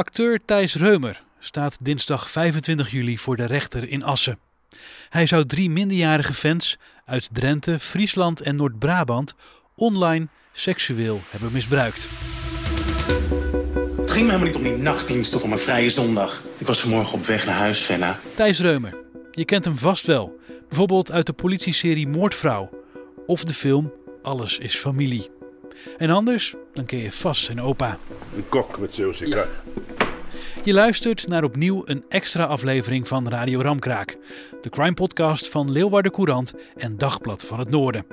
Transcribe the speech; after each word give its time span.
Acteur 0.00 0.40
Thijs 0.44 0.74
Reumer 0.74 1.22
staat 1.38 1.76
dinsdag 1.80 2.30
25 2.30 2.90
juli 2.90 3.18
voor 3.18 3.36
de 3.36 3.44
rechter 3.44 3.88
in 3.88 4.04
Assen. 4.04 4.38
Hij 5.08 5.26
zou 5.26 5.46
drie 5.46 5.70
minderjarige 5.70 6.34
fans 6.34 6.78
uit 7.04 7.28
Drenthe, 7.32 7.78
Friesland 7.78 8.40
en 8.40 8.56
Noord-Brabant 8.56 9.34
online 9.74 10.28
seksueel 10.52 11.20
hebben 11.30 11.52
misbruikt. 11.52 12.08
Het 13.96 14.10
ging 14.10 14.26
me 14.26 14.32
helemaal 14.32 14.40
niet 14.40 14.56
om 14.56 14.62
die 14.62 14.76
nachtdienst 14.76 15.34
of 15.34 15.42
om 15.42 15.52
een 15.52 15.58
vrije 15.58 15.90
zondag. 15.90 16.42
Ik 16.58 16.66
was 16.66 16.80
vanmorgen 16.80 17.18
op 17.18 17.24
weg 17.24 17.46
naar 17.46 17.56
huis, 17.56 17.80
Venna. 17.80 18.18
Thijs 18.34 18.60
Reumer, 18.60 18.96
je 19.30 19.44
kent 19.44 19.64
hem 19.64 19.76
vast 19.76 20.06
wel. 20.06 20.40
Bijvoorbeeld 20.68 21.12
uit 21.12 21.26
de 21.26 21.32
politieserie 21.32 22.08
Moordvrouw 22.08 22.70
of 23.26 23.44
de 23.44 23.54
film 23.54 23.92
Alles 24.22 24.58
is 24.58 24.76
familie. 24.76 25.39
En 25.98 26.10
anders, 26.10 26.54
dan 26.72 26.84
ken 26.84 26.98
je 26.98 27.12
vast 27.12 27.44
zijn 27.44 27.60
opa. 27.60 27.98
Een 28.36 28.48
kok 28.48 28.78
met 28.78 28.94
Zeeuwse 28.94 29.28
ja. 29.28 29.46
Je 30.64 30.72
luistert 30.72 31.28
naar 31.28 31.44
opnieuw 31.44 31.82
een 31.84 32.04
extra 32.08 32.44
aflevering 32.44 33.08
van 33.08 33.28
Radio 33.28 33.60
Ramkraak. 33.60 34.16
De 34.60 34.70
crime 34.70 34.94
podcast 34.94 35.48
van 35.48 35.72
Leeuwarden 35.72 36.12
Courant 36.12 36.54
en 36.76 36.98
Dagblad 36.98 37.44
van 37.44 37.58
het 37.58 37.70
Noorden. 37.70 38.06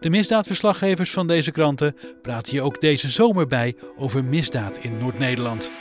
De 0.00 0.10
misdaadverslaggevers 0.10 1.10
van 1.10 1.26
deze 1.26 1.50
kranten 1.50 1.96
praten 2.22 2.54
je 2.54 2.62
ook 2.62 2.80
deze 2.80 3.08
zomer 3.08 3.46
bij 3.46 3.76
over 3.96 4.24
misdaad 4.24 4.78
in 4.78 4.98
Noord-Nederland. 4.98 5.72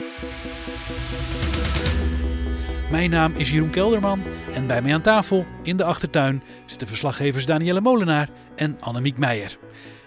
Mijn 2.91 3.09
naam 3.09 3.33
is 3.35 3.51
Jeroen 3.51 3.69
Kelderman 3.69 4.23
en 4.53 4.67
bij 4.67 4.81
mij 4.81 4.93
aan 4.93 5.01
tafel 5.01 5.45
in 5.63 5.77
de 5.77 5.83
achtertuin 5.83 6.43
zitten 6.65 6.87
verslaggevers 6.87 7.45
Danielle 7.45 7.81
Molenaar 7.81 8.29
en 8.55 8.77
Annemiek 8.79 9.17
Meijer. 9.17 9.57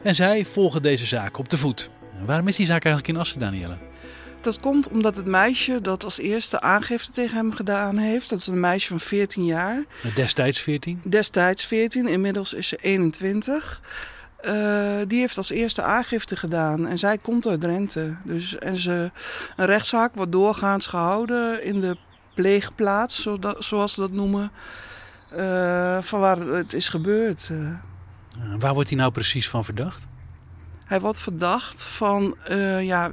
En 0.02 0.14
zij 0.14 0.44
volgen 0.44 0.82
deze 0.82 1.06
zaak 1.06 1.38
op 1.38 1.48
de 1.48 1.58
voet. 1.58 1.90
Waarom 2.24 2.48
is 2.48 2.56
die 2.56 2.66
zaak 2.66 2.84
eigenlijk 2.84 3.14
in 3.14 3.20
Assen, 3.20 3.40
Danielle? 3.40 3.76
Dat 4.40 4.60
komt 4.60 4.88
omdat 4.88 5.16
het 5.16 5.26
meisje 5.26 5.80
dat 5.80 6.04
als 6.04 6.18
eerste 6.18 6.60
aangifte 6.60 7.12
tegen 7.12 7.36
hem 7.36 7.52
gedaan 7.52 7.96
heeft, 7.96 8.30
dat 8.30 8.38
is 8.38 8.46
een 8.46 8.60
meisje 8.60 8.88
van 8.88 9.00
14 9.00 9.44
jaar. 9.44 9.84
Destijds 10.14 10.60
14? 10.60 11.00
Destijds 11.04 11.64
14, 11.64 12.06
inmiddels 12.06 12.54
is 12.54 12.68
ze 12.68 12.76
21. 12.76 13.80
Uh, 14.42 15.00
die 15.06 15.18
heeft 15.18 15.36
als 15.36 15.50
eerste 15.50 15.82
aangifte 15.82 16.36
gedaan 16.36 16.86
en 16.86 16.98
zij 16.98 17.18
komt 17.18 17.46
uit 17.46 17.60
Drenthe. 17.60 18.16
Dus, 18.24 18.58
en 18.58 18.76
ze, 18.76 19.10
een 19.56 19.66
rechtszaak 19.66 20.14
wordt 20.14 20.32
doorgaans 20.32 20.86
gehouden 20.86 21.64
in 21.64 21.80
de 21.80 21.96
pleegplaats, 22.34 23.28
zoals 23.58 23.94
ze 23.94 24.00
dat 24.00 24.12
noemen, 24.12 24.50
uh, 25.32 25.98
van 26.00 26.20
waar 26.20 26.38
het 26.38 26.72
is 26.72 26.88
gebeurd. 26.88 27.50
Uh. 28.40 28.54
Waar 28.58 28.74
wordt 28.74 28.88
hij 28.88 28.98
nou 28.98 29.12
precies 29.12 29.48
van 29.48 29.64
verdacht? 29.64 30.06
Hij 30.86 31.00
wordt 31.00 31.20
verdacht 31.20 31.82
van, 31.82 32.36
uh, 32.50 32.82
ja, 32.82 33.12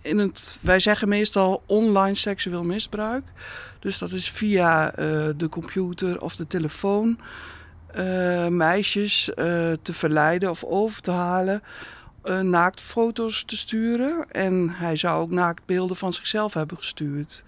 in 0.00 0.18
het, 0.18 0.58
wij 0.62 0.80
zeggen 0.80 1.08
meestal 1.08 1.62
online 1.66 2.14
seksueel 2.14 2.64
misbruik. 2.64 3.24
Dus 3.80 3.98
dat 3.98 4.12
is 4.12 4.30
via 4.30 4.90
de 5.36 5.48
computer 5.50 6.20
of 6.20 6.36
de 6.36 6.46
telefoon 6.46 7.18
meisjes 8.48 9.24
te 9.82 9.92
verleiden 9.92 10.50
of 10.50 10.64
over 10.64 11.00
te 11.00 11.10
halen. 11.10 11.62
naaktfoto's 12.42 13.44
te 13.44 13.56
sturen. 13.56 14.30
En 14.30 14.70
hij 14.70 14.96
zou 14.96 15.20
ook 15.20 15.30
naaktbeelden 15.30 15.96
van 15.96 16.12
zichzelf 16.12 16.54
hebben 16.54 16.76
gestuurd. 16.76 17.44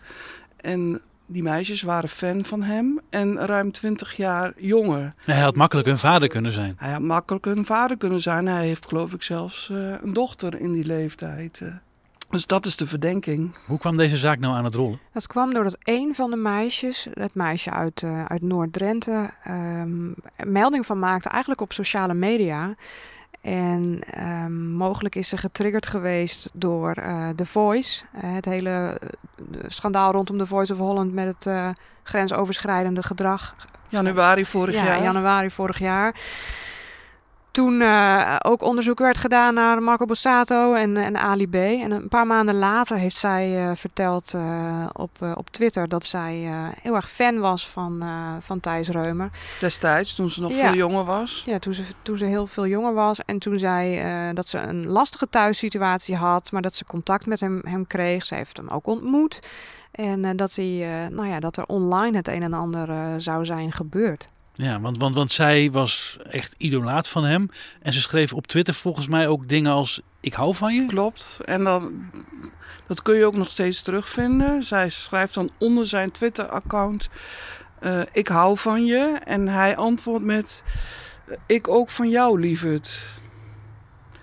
En 0.56 1.00
die 1.28 1.42
meisjes 1.42 1.82
waren 1.82 2.08
fan 2.08 2.44
van 2.44 2.62
hem 2.62 3.00
en 3.10 3.36
ruim 3.46 3.72
20 3.72 4.16
jaar 4.16 4.52
jonger. 4.56 5.14
Hij 5.24 5.40
had 5.40 5.56
makkelijk 5.56 5.88
een 5.88 5.98
vader 5.98 6.28
kunnen 6.28 6.52
zijn. 6.52 6.74
Hij 6.76 6.92
had 6.92 7.00
makkelijk 7.00 7.46
een 7.46 7.64
vader 7.64 7.96
kunnen 7.96 8.20
zijn. 8.20 8.46
Hij 8.46 8.66
heeft 8.66 8.86
geloof 8.86 9.12
ik 9.12 9.22
zelfs 9.22 9.68
uh, 9.68 9.94
een 10.02 10.12
dochter 10.12 10.60
in 10.60 10.72
die 10.72 10.84
leeftijd. 10.84 11.60
Uh. 11.62 11.68
Dus 12.30 12.46
dat 12.46 12.66
is 12.66 12.76
de 12.76 12.86
verdenking. 12.86 13.56
Hoe 13.66 13.78
kwam 13.78 13.96
deze 13.96 14.16
zaak 14.16 14.38
nou 14.38 14.54
aan 14.54 14.64
het 14.64 14.74
rollen? 14.74 15.00
Dat 15.12 15.26
kwam 15.26 15.54
doordat 15.54 15.76
een 15.82 16.14
van 16.14 16.30
de 16.30 16.36
meisjes, 16.36 17.08
het 17.12 17.34
meisje 17.34 17.70
uit, 17.70 18.02
uh, 18.02 18.24
uit 18.24 18.42
Noord-Drenthe, 18.42 19.30
um, 19.48 20.14
melding 20.44 20.86
van 20.86 20.98
maakte 20.98 21.28
eigenlijk 21.28 21.60
op 21.60 21.72
sociale 21.72 22.14
media. 22.14 22.74
En 23.40 24.00
um, 24.24 24.70
mogelijk 24.70 25.14
is 25.14 25.28
ze 25.28 25.36
getriggerd 25.36 25.86
geweest 25.86 26.50
door 26.52 26.96
uh, 26.98 27.28
The 27.28 27.46
Voice. 27.46 28.04
Uh, 28.14 28.34
het 28.34 28.44
hele 28.44 29.00
schandaal 29.66 30.12
rondom 30.12 30.38
The 30.38 30.46
Voice 30.46 30.72
of 30.72 30.78
Holland 30.78 31.12
met 31.12 31.26
het 31.26 31.74
grensoverschrijdende 32.02 33.02
gedrag. 33.02 33.54
Januari 33.88 34.44
vorig 34.44 34.74
ja, 34.74 34.84
jaar. 34.84 35.02
januari 35.02 35.50
vorig 35.50 35.78
jaar 35.78 36.14
toen 37.50 37.80
uh, 37.80 38.36
ook 38.42 38.62
onderzoek 38.62 38.98
werd 38.98 39.16
gedaan 39.16 39.54
naar 39.54 39.82
Marco 39.82 40.04
Bossato 40.04 40.74
en, 40.74 40.96
en 40.96 41.16
Ali 41.16 41.48
B. 41.48 41.54
En 41.54 41.90
een 41.90 42.08
paar 42.08 42.26
maanden 42.26 42.54
later 42.54 42.96
heeft 42.96 43.16
zij 43.16 43.68
uh, 43.68 43.70
verteld 43.74 44.32
uh, 44.34 44.86
op, 44.92 45.10
op 45.34 45.50
Twitter 45.50 45.88
dat 45.88 46.04
zij 46.04 46.50
heel 46.82 46.94
erg 46.94 47.10
fan 47.10 47.38
was 47.38 47.68
van, 47.68 48.04
van 48.40 48.60
Thijs 48.60 48.88
Reumer. 48.88 49.30
Destijds, 49.60 50.14
toen 50.14 50.30
ze 50.30 50.40
nog 50.40 50.50
ja. 50.50 50.56
veel 50.56 50.74
jonger 50.74 51.04
was? 51.04 51.42
Ja, 51.46 51.58
toen 51.58 51.74
ze, 51.74 51.82
toen 52.02 52.18
ze 52.18 52.24
heel 52.24 52.46
veel 52.46 52.66
jonger 52.66 52.94
was. 52.94 53.20
En 53.24 53.38
toen 53.38 53.58
zei 53.58 54.02
dat 54.34 54.48
ze 54.48 54.58
een 54.58 54.86
lastige 54.86 55.28
thuissituatie 55.28 56.16
had, 56.16 56.52
maar 56.52 56.62
dat 56.62 56.74
ze 56.74 56.84
contact 56.84 57.26
met 57.26 57.40
hem, 57.40 57.60
hem 57.64 57.86
kreeg. 57.86 58.24
Ze 58.24 58.34
heeft 58.34 58.56
hem 58.56 58.68
ook 58.68 58.86
ontmoet. 58.86 59.40
En 59.90 60.36
dat, 60.36 60.54
hij, 60.54 61.08
nou 61.12 61.28
ja, 61.28 61.40
dat 61.40 61.56
er 61.56 61.66
online 61.66 62.16
het 62.16 62.28
een 62.28 62.42
en 62.42 62.52
ander 62.52 63.20
zou 63.22 63.44
zijn 63.44 63.72
gebeurd. 63.72 64.28
Ja, 64.58 64.80
want, 64.80 64.98
want, 64.98 65.14
want 65.14 65.30
zij 65.30 65.70
was 65.70 66.18
echt 66.30 66.54
idolaat 66.56 67.08
van 67.08 67.24
hem. 67.24 67.50
En 67.82 67.92
ze 67.92 68.00
schreef 68.00 68.32
op 68.32 68.46
Twitter 68.46 68.74
volgens 68.74 69.08
mij 69.08 69.28
ook 69.28 69.48
dingen 69.48 69.72
als: 69.72 70.00
Ik 70.20 70.34
hou 70.34 70.54
van 70.54 70.74
je. 70.74 70.86
Klopt. 70.86 71.40
En 71.44 71.64
dan, 71.64 72.10
dat 72.86 73.02
kun 73.02 73.14
je 73.14 73.24
ook 73.24 73.36
nog 73.36 73.50
steeds 73.50 73.82
terugvinden. 73.82 74.62
Zij 74.62 74.88
schrijft 74.88 75.34
dan 75.34 75.50
onder 75.58 75.86
zijn 75.86 76.10
Twitter-account: 76.10 77.08
uh, 77.80 78.00
Ik 78.12 78.28
hou 78.28 78.58
van 78.58 78.84
je. 78.84 79.20
En 79.24 79.48
hij 79.48 79.76
antwoordt 79.76 80.24
met: 80.24 80.64
Ik 81.46 81.68
ook 81.68 81.90
van 81.90 82.08
jou, 82.08 82.40
lieverd. 82.40 83.00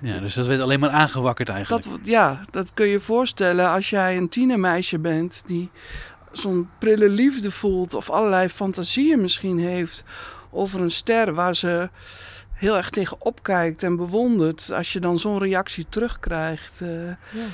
Ja, 0.02 0.20
dus 0.20 0.34
dat 0.34 0.48
werd 0.48 0.62
alleen 0.62 0.80
maar 0.80 0.90
aangewakkerd 0.90 1.50
eigenlijk. 1.50 1.84
Dat, 1.86 2.00
ja, 2.04 2.42
dat 2.52 2.74
kun 2.74 2.88
je 2.88 3.00
voorstellen 3.00 3.70
als 3.70 3.90
jij 3.90 4.18
een 4.18 4.30
tienermeisje 4.30 5.00
bent 5.00 5.44
die 5.46 5.70
zo'n 6.38 6.70
prille 6.80 7.10
liefde 7.10 7.52
voelt 7.52 7.94
of 7.94 8.10
allerlei 8.10 8.50
fantasieën 8.50 9.22
misschien 9.22 9.60
heeft 9.60 10.04
over 10.52 10.82
een 10.82 10.92
ster 10.92 11.34
waar 11.34 11.56
ze 11.56 11.90
heel 12.54 12.78
erg 12.78 12.90
tegen 12.90 13.22
opkijkt 13.22 13.84
en 13.84 13.96
bewondert. 13.96 14.72
Als 14.72 14.94
je 14.94 15.00
dan 15.00 15.20
zo'n 15.20 15.40
reactie 15.40 15.86
terugkrijgt. 15.90 16.80
Uh, 16.84 17.08
ja. 17.08 17.46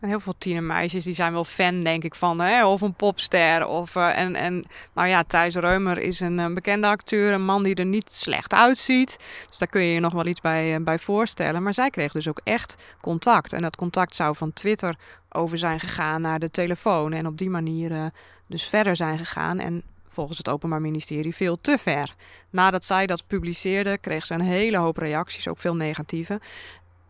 En 0.00 0.08
heel 0.08 0.20
veel 0.20 0.34
tienermeisjes 0.38 1.04
die 1.04 1.14
zijn 1.14 1.32
wel 1.32 1.44
fan, 1.44 1.82
denk 1.82 2.04
ik, 2.04 2.14
van 2.14 2.40
hè, 2.40 2.66
of 2.66 2.80
een 2.80 2.94
popster. 2.94 3.66
Of, 3.66 3.94
uh, 3.94 4.18
en, 4.18 4.34
en 4.34 4.64
nou 4.94 5.08
ja, 5.08 5.22
Thijs 5.22 5.54
Reumer 5.54 5.98
is 5.98 6.20
een, 6.20 6.38
een, 6.38 6.54
bekende 6.54 6.86
acteur, 6.86 7.32
een 7.32 7.44
man 7.44 7.62
die 7.62 7.74
er 7.74 7.84
niet 7.84 8.10
slecht 8.10 8.52
uitziet. 8.52 9.18
Dus 9.48 9.58
daar 9.58 9.68
kun 9.68 9.82
je 9.82 9.92
je 9.92 10.00
nog 10.00 10.12
wel 10.12 10.26
iets 10.26 10.40
bij, 10.40 10.74
uh, 10.74 10.84
bij 10.84 10.98
voorstellen. 10.98 11.62
Maar 11.62 11.74
zij 11.74 11.90
kreeg 11.90 12.12
dus 12.12 12.28
ook 12.28 12.40
echt 12.44 12.76
contact. 13.00 13.52
En 13.52 13.62
dat 13.62 13.76
contact 13.76 14.14
zou 14.14 14.36
van 14.36 14.52
Twitter 14.52 14.96
over 15.28 15.58
zijn 15.58 15.80
gegaan 15.80 16.20
naar 16.20 16.38
de 16.38 16.50
telefoon. 16.50 17.12
En 17.12 17.26
op 17.26 17.38
die 17.38 17.50
manier 17.50 18.10
dus 18.46 18.64
verder 18.64 18.96
zijn 18.96 19.18
gegaan. 19.18 19.58
En 19.58 19.82
volgens 20.18 20.38
het 20.38 20.48
Openbaar 20.48 20.80
Ministerie 20.80 21.34
veel 21.34 21.60
te 21.60 21.78
ver. 21.78 22.14
Nadat 22.50 22.84
zij 22.84 23.06
dat 23.06 23.26
publiceerde, 23.26 23.98
kreeg 23.98 24.26
ze 24.26 24.34
een 24.34 24.40
hele 24.40 24.76
hoop 24.76 24.96
reacties, 24.96 25.48
ook 25.48 25.58
veel 25.58 25.76
negatieve. 25.76 26.40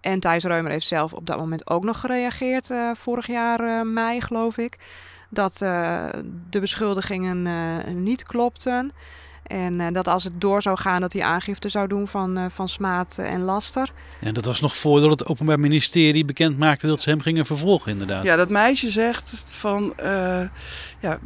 En 0.08 0.20
Thijs 0.20 0.44
Reumer 0.44 0.70
heeft 0.70 0.86
zelf 0.86 1.12
op 1.12 1.26
dat 1.26 1.38
moment 1.38 1.70
ook 1.70 1.84
nog 1.84 2.00
gereageerd, 2.00 2.70
uh, 2.70 2.90
vorig 2.94 3.26
jaar 3.26 3.60
uh, 3.60 3.82
mei 3.82 4.20
geloof 4.20 4.58
ik, 4.58 4.78
dat 5.30 5.60
uh, 5.62 6.08
de 6.50 6.60
beschuldigingen 6.60 7.46
niet 8.02 8.22
klopten. 8.22 8.92
En 9.42 9.92
dat 9.92 10.08
als 10.08 10.24
het 10.24 10.40
door 10.40 10.62
zou 10.62 10.78
gaan, 10.78 11.00
dat 11.00 11.12
hij 11.12 11.22
aangifte 11.22 11.68
zou 11.68 11.88
doen 11.88 12.08
van, 12.08 12.50
van 12.50 12.68
smaad 12.68 13.18
en 13.18 13.42
laster. 13.42 13.92
En 14.20 14.34
dat 14.34 14.44
was 14.44 14.60
nog 14.60 14.76
voordat 14.76 15.10
het 15.10 15.26
Openbaar 15.26 15.60
Ministerie 15.60 16.24
bekend 16.24 16.58
maakte 16.58 16.86
dat 16.86 17.00
ze 17.00 17.10
hem 17.10 17.20
gingen 17.20 17.46
vervolgen, 17.46 17.92
inderdaad. 17.92 18.24
Ja, 18.24 18.36
dat 18.36 18.48
meisje 18.48 18.90
zegt 18.90 19.54
van. 19.54 19.92
ja, 21.00 21.18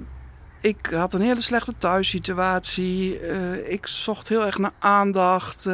ik 0.61 0.87
had 0.87 1.15
een 1.15 1.21
hele 1.21 1.41
slechte 1.41 1.75
thuissituatie. 1.79 3.21
ik 3.69 3.87
zocht 3.87 4.29
heel 4.29 4.47
erg 4.47 4.59
naar 4.59 4.75
aandacht. 4.79 5.67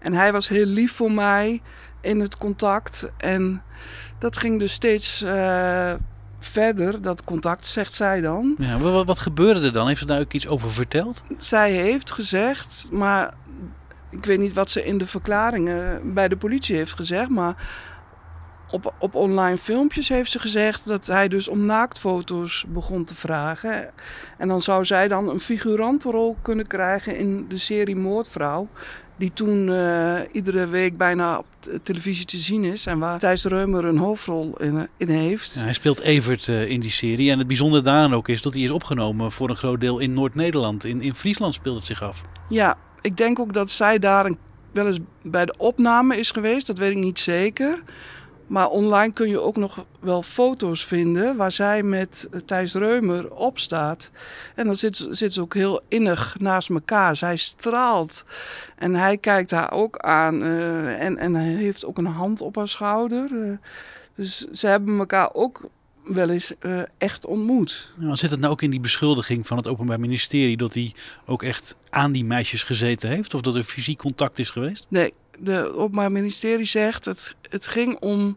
en 0.00 0.12
hij 0.12 0.32
was 0.32 0.48
heel 0.48 0.66
lief 0.66 0.92
voor 0.92 1.12
mij 1.12 1.62
in 2.06 2.20
het 2.20 2.38
contact. 2.38 3.10
En 3.16 3.62
dat 4.18 4.36
ging 4.36 4.58
dus 4.58 4.72
steeds 4.72 5.22
uh, 5.22 5.92
verder, 6.40 7.02
dat 7.02 7.24
contact, 7.24 7.66
zegt 7.66 7.92
zij 7.92 8.20
dan. 8.20 8.54
Ja, 8.58 8.78
wat, 8.78 9.06
wat 9.06 9.18
gebeurde 9.18 9.60
er 9.60 9.72
dan? 9.72 9.86
Heeft 9.86 10.00
ze 10.00 10.06
daar 10.06 10.20
ook 10.20 10.32
iets 10.32 10.48
over 10.48 10.70
verteld? 10.70 11.22
Zij 11.36 11.72
heeft 11.72 12.12
gezegd, 12.12 12.88
maar 12.92 13.34
ik 14.10 14.24
weet 14.24 14.38
niet 14.38 14.52
wat 14.52 14.70
ze 14.70 14.84
in 14.84 14.98
de 14.98 15.06
verklaringen 15.06 16.14
bij 16.14 16.28
de 16.28 16.36
politie 16.36 16.76
heeft 16.76 16.92
gezegd, 16.92 17.28
maar 17.28 17.56
op, 18.70 18.94
op 18.98 19.14
online 19.14 19.58
filmpjes 19.58 20.08
heeft 20.08 20.30
ze 20.30 20.38
gezegd 20.38 20.86
dat 20.86 21.06
hij 21.06 21.28
dus 21.28 21.48
om 21.48 21.66
naaktfoto's 21.66 22.64
begon 22.68 23.04
te 23.04 23.14
vragen. 23.14 23.90
En 24.38 24.48
dan 24.48 24.62
zou 24.62 24.84
zij 24.84 25.08
dan 25.08 25.28
een 25.28 25.40
figurantenrol 25.40 26.36
kunnen 26.42 26.66
krijgen 26.66 27.16
in 27.16 27.48
de 27.48 27.58
serie 27.58 27.96
Moordvrouw. 27.96 28.68
Die 29.18 29.30
toen 29.34 29.68
uh, 29.68 30.20
iedere 30.32 30.66
week 30.66 30.96
bijna 30.96 31.38
op 31.38 31.46
televisie 31.82 32.24
te 32.24 32.38
zien 32.38 32.64
is. 32.64 32.86
En 32.86 32.98
waar 32.98 33.18
Thijs 33.18 33.44
Reumer 33.44 33.84
een 33.84 33.98
hoofdrol 33.98 34.56
in, 34.60 34.88
in 34.96 35.08
heeft. 35.08 35.54
Ja, 35.54 35.60
hij 35.60 35.72
speelt 35.72 36.00
Evert 36.00 36.46
uh, 36.46 36.70
in 36.70 36.80
die 36.80 36.90
serie. 36.90 37.30
En 37.30 37.38
het 37.38 37.46
bijzondere 37.46 37.82
daaraan 37.82 38.14
ook 38.14 38.28
is 38.28 38.42
dat 38.42 38.54
hij 38.54 38.62
is 38.62 38.70
opgenomen 38.70 39.32
voor 39.32 39.50
een 39.50 39.56
groot 39.56 39.80
deel 39.80 39.98
in 39.98 40.12
Noord-Nederland. 40.12 40.84
In, 40.84 41.00
in 41.00 41.14
Friesland 41.14 41.54
speelt 41.54 41.76
het 41.76 41.84
zich 41.84 42.02
af. 42.02 42.22
Ja, 42.48 42.76
ik 43.00 43.16
denk 43.16 43.38
ook 43.38 43.52
dat 43.52 43.70
zij 43.70 43.98
daar 43.98 44.26
een, 44.26 44.38
wel 44.72 44.86
eens 44.86 44.98
bij 45.22 45.44
de 45.44 45.54
opname 45.58 46.16
is 46.16 46.30
geweest. 46.30 46.66
Dat 46.66 46.78
weet 46.78 46.90
ik 46.90 46.96
niet 46.96 47.18
zeker. 47.18 47.82
Maar 48.46 48.68
online 48.68 49.12
kun 49.12 49.28
je 49.28 49.40
ook 49.40 49.56
nog 49.56 49.84
wel 50.00 50.22
foto's 50.22 50.84
vinden 50.84 51.36
waar 51.36 51.52
zij 51.52 51.82
met 51.82 52.28
Thijs 52.44 52.74
Reumer 52.74 53.34
op 53.34 53.58
staat. 53.58 54.10
En 54.54 54.66
dan 54.66 54.76
zit, 54.76 55.06
zit 55.10 55.32
ze 55.32 55.40
ook 55.40 55.54
heel 55.54 55.80
innig 55.88 56.36
naast 56.38 56.70
elkaar. 56.70 57.16
Zij 57.16 57.36
straalt. 57.36 58.24
En 58.76 58.94
hij 58.94 59.18
kijkt 59.18 59.50
haar 59.50 59.72
ook 59.72 59.98
aan. 59.98 60.42
Uh, 60.42 61.02
en, 61.02 61.18
en 61.18 61.34
hij 61.34 61.44
heeft 61.44 61.86
ook 61.86 61.98
een 61.98 62.06
hand 62.06 62.40
op 62.40 62.56
haar 62.56 62.68
schouder. 62.68 63.30
Uh, 63.32 63.56
dus 64.14 64.38
ze 64.38 64.66
hebben 64.66 64.98
elkaar 64.98 65.30
ook 65.32 65.68
wel 66.04 66.28
eens 66.28 66.52
uh, 66.60 66.82
echt 66.98 67.26
ontmoet. 67.26 67.88
Ja, 68.00 68.16
zit 68.16 68.30
het 68.30 68.40
nou 68.40 68.52
ook 68.52 68.62
in 68.62 68.70
die 68.70 68.80
beschuldiging 68.80 69.46
van 69.46 69.56
het 69.56 69.66
Openbaar 69.66 70.00
Ministerie 70.00 70.56
dat 70.56 70.74
hij 70.74 70.94
ook 71.26 71.42
echt 71.42 71.76
aan 71.90 72.12
die 72.12 72.24
meisjes 72.24 72.62
gezeten 72.62 73.10
heeft? 73.10 73.34
Of 73.34 73.40
dat 73.40 73.56
er 73.56 73.62
fysiek 73.62 73.98
contact 73.98 74.38
is 74.38 74.50
geweest? 74.50 74.86
Nee, 74.88 75.14
de 75.38 75.72
Openbaar 75.74 76.12
Ministerie 76.12 76.64
zegt 76.64 77.04
het, 77.04 77.36
het 77.50 77.66
ging 77.66 77.98
om 78.00 78.36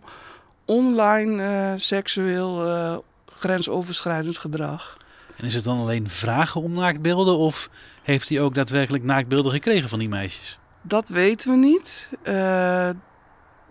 online 0.66 1.44
uh, 1.44 1.74
seksueel 1.76 2.68
uh, 2.68 2.98
grensoverschrijdend 3.26 4.38
gedrag. 4.38 4.98
En 5.36 5.46
is 5.46 5.56
het 5.56 5.64
dan 5.64 5.80
alleen 5.80 6.10
vragen 6.10 6.62
om 6.62 6.74
naaktbeelden 6.74 7.38
of 7.38 7.70
heeft 8.04 8.30
hij 8.30 8.42
ook 8.42 8.56
daadwerkelijk 8.56 9.04
naaktbeelden 9.04 9.52
gekregen 9.52 9.90
van 9.90 10.00
die 10.00 10.10
meisjes? 10.10 10.60
Dat 10.82 11.10
weten 11.10 11.52
we 11.52 11.58
niet. 11.58 12.10
Uh, 12.24 12.90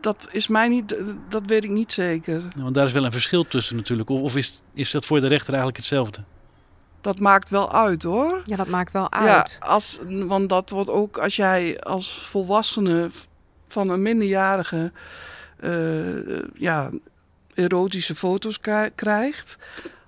dat 0.00 0.28
is 0.30 0.48
mij 0.48 0.68
niet, 0.68 0.96
dat 1.28 1.42
weet 1.46 1.64
ik 1.64 1.70
niet 1.70 1.92
zeker. 1.92 2.42
Ja, 2.56 2.62
want 2.62 2.74
daar 2.74 2.86
is 2.86 2.92
wel 2.92 3.04
een 3.04 3.12
verschil 3.12 3.44
tussen 3.44 3.76
natuurlijk. 3.76 4.10
Of, 4.10 4.20
of 4.20 4.36
is, 4.36 4.62
is 4.74 4.90
dat 4.90 5.06
voor 5.06 5.20
de 5.20 5.26
rechter 5.26 5.48
eigenlijk 5.48 5.76
hetzelfde? 5.76 6.24
Dat 7.00 7.18
maakt 7.18 7.48
wel 7.48 7.72
uit 7.72 8.02
hoor. 8.02 8.40
Ja, 8.44 8.56
dat 8.56 8.68
maakt 8.68 8.92
wel 8.92 9.12
uit. 9.12 9.58
Ja, 9.60 9.66
als, 9.66 9.98
want 10.26 10.48
dat 10.48 10.70
wordt 10.70 10.90
ook 10.90 11.18
als 11.18 11.36
jij 11.36 11.80
als 11.80 12.18
volwassene 12.18 13.10
van 13.68 13.90
een 13.90 14.02
minderjarige 14.02 14.92
uh, 15.60 16.42
ja, 16.54 16.90
erotische 17.54 18.14
foto's 18.14 18.60
krijgt, 18.94 19.58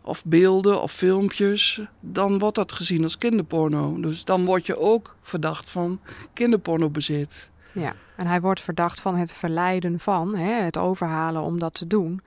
of 0.03 0.25
beelden 0.25 0.83
of 0.83 0.93
filmpjes, 0.93 1.81
dan 2.01 2.39
wordt 2.39 2.57
dat 2.57 2.73
gezien 2.73 3.03
als 3.03 3.19
kinderporno. 3.19 4.01
Dus 4.01 4.25
dan 4.25 4.45
word 4.45 4.67
je 4.67 4.79
ook 4.79 5.17
verdacht 5.23 5.71
van 5.71 6.01
kinderpornobezit. 6.33 7.51
Ja, 7.73 7.95
en 8.17 8.27
hij 8.27 8.41
wordt 8.41 8.61
verdacht 8.61 9.01
van 9.01 9.17
het 9.17 9.33
verleiden 9.33 9.99
van, 9.99 10.37
hè, 10.37 10.63
het 10.63 10.79
overhalen 10.79 11.43
om 11.43 11.59
dat 11.59 11.75
te 11.75 11.87
doen. 11.87 12.21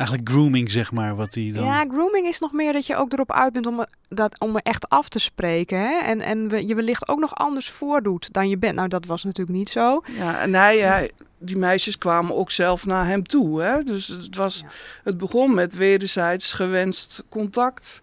Eigenlijk 0.00 0.28
grooming, 0.28 0.70
zeg 0.70 0.92
maar, 0.92 1.16
wat 1.16 1.34
hij 1.34 1.50
dan... 1.54 1.64
Ja, 1.64 1.84
grooming 1.92 2.26
is 2.26 2.38
nog 2.38 2.52
meer 2.52 2.72
dat 2.72 2.86
je 2.86 2.96
ook 2.96 3.12
erop 3.12 3.32
uit 3.32 3.52
bent 3.52 3.66
om, 3.66 3.84
dat, 4.08 4.40
om 4.40 4.56
er 4.56 4.62
echt 4.62 4.88
af 4.88 5.08
te 5.08 5.18
spreken. 5.18 5.78
Hè? 5.78 5.98
En, 5.98 6.20
en 6.20 6.66
je 6.66 6.74
wellicht 6.74 7.08
ook 7.08 7.20
nog 7.20 7.34
anders 7.34 7.70
voordoet 7.70 8.32
dan 8.32 8.48
je 8.48 8.58
bent. 8.58 8.74
Nou, 8.74 8.88
dat 8.88 9.06
was 9.06 9.24
natuurlijk 9.24 9.58
niet 9.58 9.68
zo. 9.68 10.02
Ja, 10.16 10.40
en 10.40 10.54
hij, 10.54 10.78
hij 10.78 11.10
die 11.38 11.56
meisjes 11.56 11.98
kwamen 11.98 12.34
ook 12.34 12.50
zelf 12.50 12.86
naar 12.86 13.06
hem 13.06 13.26
toe. 13.26 13.62
Hè? 13.62 13.82
Dus 13.82 14.06
het, 14.06 14.36
was, 14.36 14.64
het 15.04 15.16
begon 15.16 15.54
met 15.54 15.74
wederzijds 15.74 16.52
gewenst 16.52 17.24
contact. 17.28 18.02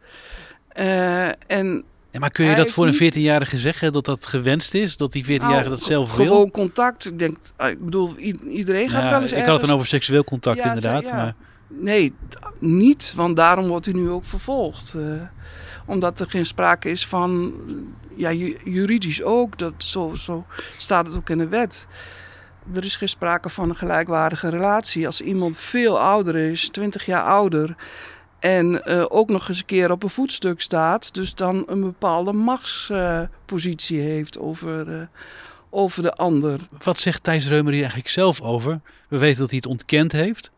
Uh, 0.79 1.27
en 1.27 1.83
ja, 2.11 2.19
maar 2.19 2.31
kun 2.31 2.45
je 2.45 2.55
dat 2.55 2.71
voor 2.71 2.87
een 2.87 3.13
14-jarige 3.13 3.57
zeggen 3.57 3.91
dat 3.91 4.05
dat 4.05 4.25
gewenst 4.25 4.73
is? 4.73 4.97
Dat 4.97 5.11
die 5.11 5.23
14-jarige 5.23 5.47
nou, 5.47 5.69
dat 5.69 5.81
zelf 5.81 6.09
gewoon 6.09 6.25
wil? 6.25 6.35
Gewoon 6.35 6.51
contact. 6.51 7.05
Ik 7.05 7.19
denk, 7.19 7.37
ik 7.57 7.85
bedoel, 7.85 8.17
iedereen 8.17 8.89
gaat 8.89 9.03
ja, 9.03 9.09
wel 9.09 9.21
eens. 9.21 9.31
Ik 9.31 9.45
had 9.45 9.57
het 9.57 9.65
dan 9.65 9.75
over 9.75 9.87
seksueel 9.87 10.23
contact, 10.23 10.57
ja, 10.57 10.67
inderdaad. 10.67 11.07
Ja. 11.07 11.15
Maar... 11.15 11.35
Nee, 11.67 12.13
niet, 12.59 13.13
want 13.15 13.35
daarom 13.35 13.67
wordt 13.67 13.85
hij 13.85 13.93
nu 13.93 14.09
ook 14.09 14.23
vervolgd. 14.23 14.93
Uh, 14.97 15.21
omdat 15.85 16.19
er 16.19 16.29
geen 16.29 16.45
sprake 16.45 16.89
is 16.89 17.07
van, 17.07 17.53
ja, 18.15 18.31
juridisch 18.63 19.23
ook, 19.23 19.57
dat, 19.57 19.73
zo, 19.77 20.13
zo 20.15 20.45
staat 20.77 21.07
het 21.07 21.15
ook 21.15 21.29
in 21.29 21.37
de 21.37 21.47
wet. 21.47 21.87
Er 22.73 22.85
is 22.85 22.95
geen 22.95 23.09
sprake 23.09 23.49
van 23.49 23.69
een 23.69 23.75
gelijkwaardige 23.75 24.49
relatie. 24.49 25.05
Als 25.05 25.21
iemand 25.21 25.57
veel 25.57 25.99
ouder 25.99 26.35
is, 26.35 26.69
20 26.69 27.05
jaar 27.05 27.23
ouder, 27.23 27.75
en 28.39 28.81
uh, 28.85 29.05
ook 29.07 29.29
nog 29.29 29.49
eens 29.49 29.59
een 29.59 29.65
keer 29.65 29.91
op 29.91 30.03
een 30.03 30.09
voetstuk 30.09 30.61
staat, 30.61 31.13
dus 31.13 31.35
dan 31.35 31.63
een 31.67 31.81
bepaalde 31.81 32.33
machtspositie 32.33 33.99
heeft 33.99 34.39
over, 34.39 34.87
uh, 34.87 35.01
over 35.69 36.01
de 36.01 36.13
ander. 36.13 36.59
Wat 36.83 36.99
zegt 36.99 37.23
Thijs 37.23 37.47
Reumer 37.47 37.71
hier 37.71 37.81
eigenlijk 37.81 38.11
zelf 38.11 38.41
over? 38.41 38.79
We 39.09 39.17
weten 39.17 39.39
dat 39.39 39.49
hij 39.49 39.57
het 39.57 39.67
ontkend 39.67 40.11
heeft. 40.11 40.51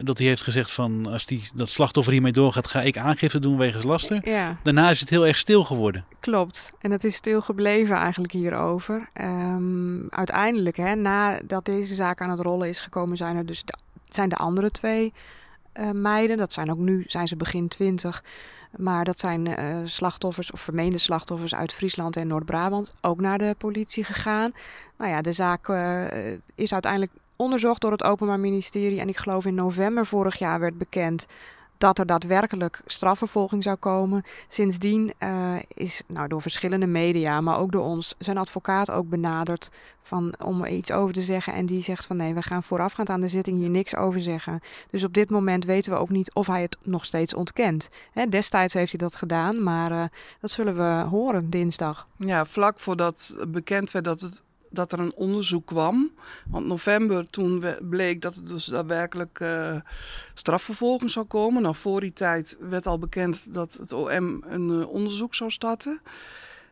Dat 0.00 0.18
hij 0.18 0.26
heeft 0.26 0.42
gezegd 0.42 0.72
van 0.72 1.06
als 1.06 1.26
die, 1.26 1.48
dat 1.54 1.68
slachtoffer 1.68 2.12
hiermee 2.12 2.32
doorgaat, 2.32 2.66
ga 2.66 2.82
ik 2.82 2.98
aangifte 2.98 3.38
doen 3.38 3.56
wegens 3.56 3.84
laster. 3.84 4.28
Ja. 4.28 4.56
Daarna 4.62 4.90
is 4.90 5.00
het 5.00 5.10
heel 5.10 5.26
erg 5.26 5.36
stil 5.36 5.64
geworden. 5.64 6.04
Klopt. 6.20 6.72
En 6.80 6.90
het 6.90 7.04
is 7.04 7.14
stil 7.14 7.40
gebleven 7.40 7.96
eigenlijk 7.96 8.32
hierover. 8.32 9.08
Um, 9.20 10.06
uiteindelijk, 10.10 10.76
hè, 10.76 10.94
nadat 10.94 11.64
deze 11.64 11.94
zaak 11.94 12.20
aan 12.20 12.30
het 12.30 12.40
rollen 12.40 12.68
is 12.68 12.80
gekomen, 12.80 13.16
zijn 13.16 13.36
er 13.36 13.46
dus 13.46 13.64
de, 13.64 13.74
zijn 14.08 14.28
de 14.28 14.36
andere 14.36 14.70
twee 14.70 15.12
uh, 15.74 15.90
meiden. 15.90 16.36
Dat 16.36 16.52
zijn 16.52 16.70
ook 16.70 16.78
nu, 16.78 17.04
zijn 17.06 17.28
ze 17.28 17.36
begin 17.36 17.68
twintig. 17.68 18.24
Maar 18.76 19.04
dat 19.04 19.20
zijn 19.20 19.46
uh, 19.46 19.78
slachtoffers 19.84 20.50
of 20.52 20.60
vermeende 20.60 20.98
slachtoffers 20.98 21.54
uit 21.54 21.72
Friesland 21.72 22.16
en 22.16 22.26
Noord-Brabant 22.26 22.94
ook 23.00 23.20
naar 23.20 23.38
de 23.38 23.54
politie 23.58 24.04
gegaan. 24.04 24.52
Nou 24.98 25.10
ja, 25.10 25.22
de 25.22 25.32
zaak 25.32 25.68
uh, 25.68 26.32
is 26.54 26.72
uiteindelijk 26.72 27.12
onderzocht 27.36 27.80
door 27.80 27.92
het 27.92 28.04
Openbaar 28.04 28.40
Ministerie. 28.40 29.00
En 29.00 29.08
ik 29.08 29.16
geloof 29.16 29.44
in 29.44 29.54
november 29.54 30.06
vorig 30.06 30.38
jaar 30.38 30.60
werd 30.60 30.78
bekend 30.78 31.26
dat 31.78 31.98
er 31.98 32.06
daadwerkelijk 32.06 32.82
strafvervolging 32.86 33.62
zou 33.62 33.76
komen. 33.76 34.22
Sindsdien 34.48 35.12
uh, 35.18 35.56
is 35.68 36.02
nou, 36.06 36.28
door 36.28 36.42
verschillende 36.42 36.86
media, 36.86 37.40
maar 37.40 37.58
ook 37.58 37.72
door 37.72 37.84
ons, 37.84 38.14
zijn 38.18 38.38
advocaat 38.38 38.90
ook 38.90 39.08
benaderd 39.08 39.70
van, 40.02 40.34
om 40.44 40.62
er 40.62 40.70
iets 40.70 40.90
over 40.90 41.14
te 41.14 41.22
zeggen. 41.22 41.52
En 41.52 41.66
die 41.66 41.80
zegt 41.80 42.06
van 42.06 42.16
nee, 42.16 42.34
we 42.34 42.42
gaan 42.42 42.62
voorafgaand 42.62 43.08
aan 43.08 43.20
de 43.20 43.28
zitting 43.28 43.58
hier 43.58 43.70
niks 43.70 43.96
over 43.96 44.20
zeggen. 44.20 44.60
Dus 44.90 45.04
op 45.04 45.14
dit 45.14 45.30
moment 45.30 45.64
weten 45.64 45.92
we 45.92 45.98
ook 45.98 46.10
niet 46.10 46.32
of 46.34 46.46
hij 46.46 46.62
het 46.62 46.76
nog 46.82 47.04
steeds 47.04 47.34
ontkent. 47.34 47.88
Hè, 48.12 48.26
destijds 48.26 48.74
heeft 48.74 48.90
hij 48.90 49.00
dat 49.00 49.16
gedaan, 49.16 49.62
maar 49.62 49.92
uh, 49.92 50.04
dat 50.40 50.50
zullen 50.50 50.76
we 50.76 51.08
horen 51.08 51.50
dinsdag. 51.50 52.06
Ja, 52.16 52.44
vlak 52.44 52.80
voordat 52.80 53.44
bekend 53.48 53.90
werd 53.90 54.04
dat 54.04 54.20
het 54.20 54.42
dat 54.74 54.92
er 54.92 54.98
een 54.98 55.14
onderzoek 55.14 55.66
kwam. 55.66 56.10
Want 56.46 56.66
november 56.66 57.30
toen 57.30 57.64
bleek 57.80 58.20
dat 58.20 58.36
er 58.36 58.44
dus 58.44 58.64
daadwerkelijk 58.64 59.40
uh, 59.40 59.76
strafvervolging 60.34 61.10
zou 61.10 61.26
komen. 61.26 61.62
Nou, 61.62 61.74
voor 61.74 62.00
die 62.00 62.12
tijd 62.12 62.56
werd 62.60 62.86
al 62.86 62.98
bekend 62.98 63.54
dat 63.54 63.74
het 63.74 63.92
OM 63.92 64.44
een 64.48 64.70
uh, 64.70 64.88
onderzoek 64.88 65.34
zou 65.34 65.50
starten. 65.50 66.00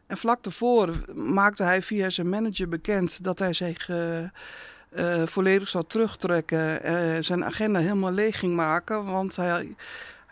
En 0.06 0.16
vlak 0.16 0.42
daarvoor 0.42 0.94
maakte 1.14 1.62
hij 1.62 1.82
via 1.82 2.10
zijn 2.10 2.28
manager 2.28 2.68
bekend 2.68 3.24
dat 3.24 3.38
hij 3.38 3.52
zich 3.52 3.88
uh, 3.88 5.26
volledig 5.26 5.68
zou 5.68 5.84
terugtrekken. 5.86 7.24
zijn 7.24 7.44
agenda 7.44 7.80
helemaal 7.80 8.12
leeg 8.12 8.38
ging 8.38 8.54
maken, 8.54 9.04
want 9.04 9.36
hij 9.36 9.74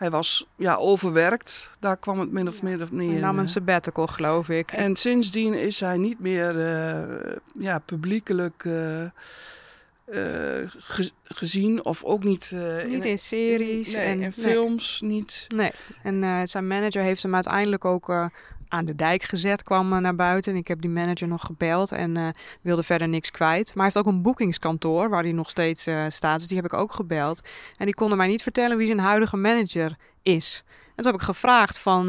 hij 0.01 0.09
was 0.09 0.47
ja, 0.55 0.75
overwerkt. 0.75 1.71
Daar 1.79 1.97
kwam 1.97 2.19
het 2.19 2.31
min 2.31 2.47
of 2.47 2.61
meer 2.61 2.81
op 2.81 2.91
neer. 2.91 3.11
Hij 3.11 3.19
nam 3.19 3.39
een 3.39 3.47
sabbatical, 3.47 4.07
geloof 4.07 4.49
ik. 4.49 4.71
En 4.71 4.95
sindsdien 4.95 5.53
is 5.53 5.79
hij 5.79 5.97
niet 5.97 6.19
meer 6.19 6.55
uh, 6.55 7.35
ja, 7.59 7.79
publiekelijk 7.79 8.63
uh, 8.63 9.01
uh, 9.01 9.09
ge 10.67 11.11
gezien. 11.23 11.85
Of 11.85 12.03
ook 12.03 12.23
niet... 12.23 12.51
niet 12.87 13.03
in, 13.03 13.09
in 13.09 13.17
series. 13.17 13.95
Nee, 13.95 14.05
en 14.05 14.21
in 14.21 14.33
films 14.33 15.01
niet. 15.01 15.45
Nee, 15.47 15.71
en 16.03 16.47
zijn 16.47 16.67
manager 16.67 17.03
heeft 17.03 17.23
hem 17.23 17.35
uiteindelijk 17.35 17.85
ook 17.85 18.29
aan 18.71 18.85
de 18.85 18.95
dijk 18.95 19.23
gezet, 19.23 19.63
kwam 19.63 19.93
uh, 19.93 19.99
naar 19.99 20.15
buiten. 20.15 20.51
En 20.51 20.57
ik 20.57 20.67
heb 20.67 20.81
die 20.81 20.89
manager 20.89 21.27
nog 21.27 21.41
gebeld 21.41 21.91
en 21.91 22.15
uh, 22.15 22.27
wilde 22.61 22.83
verder 22.83 23.07
niks 23.07 23.31
kwijt. 23.31 23.65
Maar 23.65 23.85
hij 23.85 23.93
heeft 23.93 23.97
ook 23.97 24.13
een 24.13 24.21
boekingskantoor 24.21 25.09
waar 25.09 25.23
hij 25.23 25.31
nog 25.31 25.49
steeds 25.49 25.87
uh, 25.87 26.05
staat. 26.07 26.39
Dus 26.39 26.47
die 26.47 26.57
heb 26.57 26.65
ik 26.65 26.73
ook 26.73 26.93
gebeld. 26.93 27.41
En 27.77 27.85
die 27.85 27.95
konden 27.95 28.17
mij 28.17 28.27
niet 28.27 28.43
vertellen 28.43 28.77
wie 28.77 28.87
zijn 28.87 28.99
huidige 28.99 29.37
manager 29.37 29.95
is. 30.21 30.63
En 30.95 31.03
toen 31.03 31.11
heb 31.11 31.21
ik 31.21 31.27
gevraagd 31.27 31.79
van, 31.79 32.05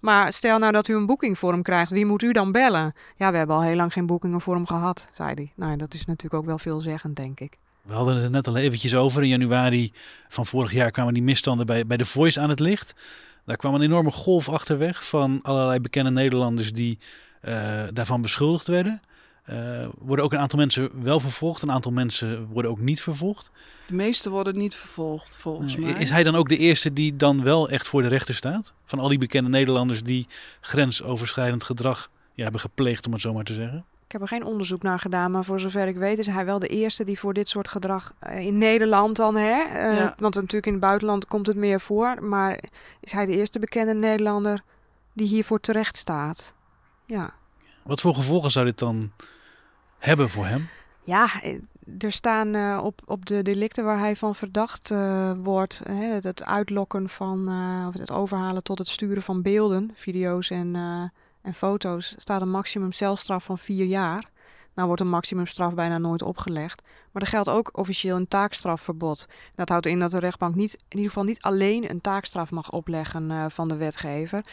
maar 0.00 0.32
stel 0.32 0.58
nou 0.58 0.72
dat 0.72 0.88
u 0.88 0.94
een 0.94 1.06
boeking 1.06 1.38
voor 1.38 1.52
hem 1.52 1.62
krijgt, 1.62 1.90
wie 1.90 2.06
moet 2.06 2.22
u 2.22 2.32
dan 2.32 2.52
bellen? 2.52 2.94
Ja, 3.16 3.30
we 3.30 3.36
hebben 3.36 3.56
al 3.56 3.62
heel 3.62 3.76
lang 3.76 3.92
geen 3.92 4.06
boekingen 4.06 4.40
voor 4.40 4.54
hem 4.54 4.66
gehad, 4.66 5.08
zei 5.12 5.34
hij. 5.34 5.52
Nou, 5.56 5.76
dat 5.76 5.94
is 5.94 6.04
natuurlijk 6.04 6.34
ook 6.34 6.46
wel 6.46 6.58
veelzeggend, 6.58 7.16
denk 7.16 7.40
ik. 7.40 7.58
We 7.82 7.92
hadden 7.92 8.22
het 8.22 8.30
net 8.30 8.46
al 8.46 8.56
eventjes 8.56 8.94
over. 8.94 9.22
In 9.22 9.28
januari 9.28 9.92
van 10.28 10.46
vorig 10.46 10.72
jaar 10.72 10.90
kwamen 10.90 11.14
die 11.14 11.22
misstanden 11.22 11.66
bij, 11.66 11.86
bij 11.86 11.96
The 11.96 12.04
Voice 12.04 12.40
aan 12.40 12.48
het 12.48 12.60
licht. 12.60 12.94
Daar 13.44 13.56
kwam 13.56 13.74
een 13.74 13.82
enorme 13.82 14.10
golf 14.10 14.48
achterweg 14.48 15.06
van 15.06 15.40
allerlei 15.42 15.80
bekende 15.80 16.10
Nederlanders 16.10 16.72
die 16.72 16.98
uh, 17.42 17.82
daarvan 17.92 18.22
beschuldigd 18.22 18.66
werden. 18.66 19.00
Uh, 19.50 19.86
worden 19.98 20.24
ook 20.24 20.32
een 20.32 20.38
aantal 20.38 20.58
mensen 20.58 21.02
wel 21.02 21.20
vervolgd, 21.20 21.62
een 21.62 21.72
aantal 21.72 21.92
mensen 21.92 22.46
worden 22.46 22.70
ook 22.70 22.80
niet 22.80 23.02
vervolgd. 23.02 23.50
De 23.86 23.94
meeste 23.94 24.30
worden 24.30 24.58
niet 24.58 24.74
vervolgd, 24.74 25.38
volgens 25.38 25.76
mij. 25.76 25.92
Is 25.92 26.10
hij 26.10 26.22
dan 26.22 26.34
ook 26.34 26.48
de 26.48 26.56
eerste 26.56 26.92
die 26.92 27.16
dan 27.16 27.42
wel 27.42 27.68
echt 27.68 27.88
voor 27.88 28.02
de 28.02 28.08
rechter 28.08 28.34
staat? 28.34 28.74
Van 28.84 28.98
al 28.98 29.08
die 29.08 29.18
bekende 29.18 29.50
Nederlanders 29.50 30.02
die 30.02 30.26
grensoverschrijdend 30.60 31.64
gedrag 31.64 32.10
ja, 32.34 32.42
hebben 32.42 32.60
gepleegd, 32.60 33.06
om 33.06 33.12
het 33.12 33.20
zo 33.20 33.32
maar 33.32 33.44
te 33.44 33.54
zeggen? 33.54 33.84
Ik 34.06 34.12
heb 34.12 34.20
er 34.20 34.28
geen 34.28 34.44
onderzoek 34.44 34.82
naar 34.82 34.98
gedaan, 34.98 35.30
maar 35.30 35.44
voor 35.44 35.60
zover 35.60 35.86
ik 35.88 35.96
weet 35.96 36.18
is 36.18 36.26
hij 36.26 36.44
wel 36.44 36.58
de 36.58 36.66
eerste 36.68 37.04
die 37.04 37.18
voor 37.18 37.34
dit 37.34 37.48
soort 37.48 37.68
gedrag 37.68 38.12
eh, 38.18 38.38
in 38.38 38.58
Nederland 38.58 39.16
dan, 39.16 39.36
hè? 39.36 39.60
Eh, 39.62 39.96
Ja. 39.96 40.14
Want 40.18 40.34
natuurlijk 40.34 40.66
in 40.66 40.72
het 40.72 40.80
buitenland 40.80 41.26
komt 41.26 41.46
het 41.46 41.56
meer 41.56 41.80
voor, 41.80 42.22
maar 42.24 42.60
is 43.00 43.12
hij 43.12 43.26
de 43.26 43.32
eerste 43.32 43.58
bekende 43.58 43.94
Nederlander 43.94 44.62
die 45.12 45.26
hiervoor 45.26 45.60
terecht 45.60 45.96
staat? 45.96 46.52
Ja. 47.06 47.34
Wat 47.82 48.00
voor 48.00 48.14
gevolgen 48.14 48.50
zou 48.50 48.64
dit 48.64 48.78
dan 48.78 49.12
hebben 49.98 50.28
voor 50.28 50.46
hem? 50.46 50.68
Ja, 51.00 51.28
eh, 51.42 51.58
er 51.98 52.12
staan 52.12 52.54
eh, 52.54 52.80
op, 52.82 53.00
op 53.04 53.26
de 53.26 53.42
delicten 53.42 53.84
waar 53.84 53.98
hij 53.98 54.16
van 54.16 54.34
verdacht 54.34 54.90
eh, 54.90 55.32
wordt, 55.42 55.80
hè, 55.84 56.04
het, 56.04 56.24
het 56.24 56.44
uitlokken 56.44 57.08
van, 57.08 57.48
eh, 57.48 57.86
of 57.88 57.94
het 57.94 58.10
overhalen 58.10 58.62
tot 58.62 58.78
het 58.78 58.88
sturen 58.88 59.22
van 59.22 59.42
beelden, 59.42 59.90
video's 59.94 60.50
en, 60.50 60.74
eh, 60.76 61.02
en 61.44 61.54
foto's, 61.54 62.14
staat 62.18 62.40
een 62.40 62.50
maximum 62.50 62.92
celstraf 62.92 63.44
van 63.44 63.58
vier 63.58 63.86
jaar. 63.86 64.30
Nou 64.74 64.86
wordt 64.86 65.02
een 65.02 65.08
maximumstraf 65.08 65.74
bijna 65.74 65.98
nooit 65.98 66.22
opgelegd. 66.22 66.82
Maar 67.12 67.22
er 67.22 67.28
geldt 67.28 67.48
ook 67.48 67.70
officieel 67.72 68.16
een 68.16 68.28
taakstrafverbod. 68.28 69.26
Dat 69.54 69.68
houdt 69.68 69.86
in 69.86 69.98
dat 69.98 70.10
de 70.10 70.18
rechtbank 70.18 70.54
niet, 70.54 70.74
in 70.74 70.96
ieder 70.96 71.06
geval 71.06 71.24
niet 71.24 71.42
alleen 71.42 71.90
een 71.90 72.00
taakstraf 72.00 72.50
mag 72.50 72.70
opleggen 72.70 73.30
eh, 73.30 73.44
van 73.48 73.68
de 73.68 73.76
wetgever. 73.76 74.44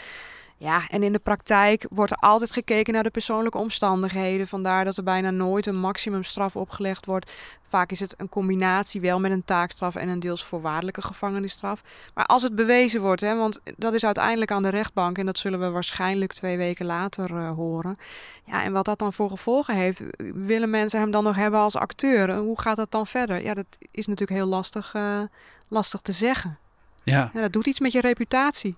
Ja, 0.62 0.82
en 0.90 1.04
in 1.04 1.14
de 1.14 1.20
praktijk 1.20 1.86
wordt 1.90 2.12
er 2.12 2.18
altijd 2.18 2.52
gekeken 2.52 2.94
naar 2.94 3.04
de 3.04 3.10
persoonlijke 3.10 3.58
omstandigheden. 3.58 4.48
Vandaar 4.48 4.86
dat 4.86 4.98
er 4.98 5.04
bijna 5.04 5.32
nooit 5.32 5.66
een 5.66 5.80
maximumstraf 5.80 6.56
opgelegd 6.56 7.06
wordt. 7.06 7.32
Vaak 7.62 7.92
is 7.92 8.00
het 8.00 8.14
een 8.18 8.30
combinatie 8.30 9.02
wel 9.02 9.20
met 9.20 9.32
een 9.32 9.46
taakstraf 9.46 9.96
en 9.96 10.10
een 10.10 10.20
deels 10.20 10.44
voorwaardelijke 10.44 11.02
gevangenisstraf. 11.02 11.84
Maar 12.14 12.26
als 12.26 12.44
het 12.44 12.56
bewezen 12.56 13.02
wordt, 13.02 13.22
hè, 13.22 13.36
want 13.36 13.60
dat 13.78 13.94
is 13.94 14.06
uiteindelijk 14.06 14.52
aan 14.52 14.64
de 14.64 14.70
rechtbank 14.70 15.18
en 15.18 15.26
dat 15.26 15.38
zullen 15.38 15.60
we 15.60 15.70
waarschijnlijk 15.70 16.34
twee 16.34 16.58
weken 16.58 16.86
later 16.86 17.38
eh, 17.38 17.52
horen. 17.52 17.98
Ja, 18.46 18.64
en 18.64 18.72
wat 18.72 18.86
dat 18.86 19.00
dan 19.00 19.14
voor 19.14 19.30
gevolgen 19.30 19.76
heeft, 19.76 20.04
willen 20.36 20.70
mensen 20.70 21.00
hem 21.00 21.12
dan 21.12 21.24
nog 21.24 21.36
hebben 21.36 21.60
als 21.60 21.76
acteur? 21.76 22.36
Hoe 22.36 22.62
gaat 22.62 22.78
dat 22.78 22.92
dan 22.92 23.08
verder? 23.08 23.44
Ja, 23.44 23.54
dat 23.54 23.78
is 23.92 24.08
natuurlijk 24.08 24.40
heel 24.40 24.50
lastig, 24.50 24.94
eh, 24.94 25.22
lastig 25.68 26.02
te 26.02 26.12
zeggen. 26.12 26.58
Ja, 27.04 27.30
Ja, 27.34 27.42
dat 27.42 27.54
doet 27.54 27.68
iets 27.68 27.80
met 27.80 27.92
je 27.92 28.02
reputatie. 28.02 28.78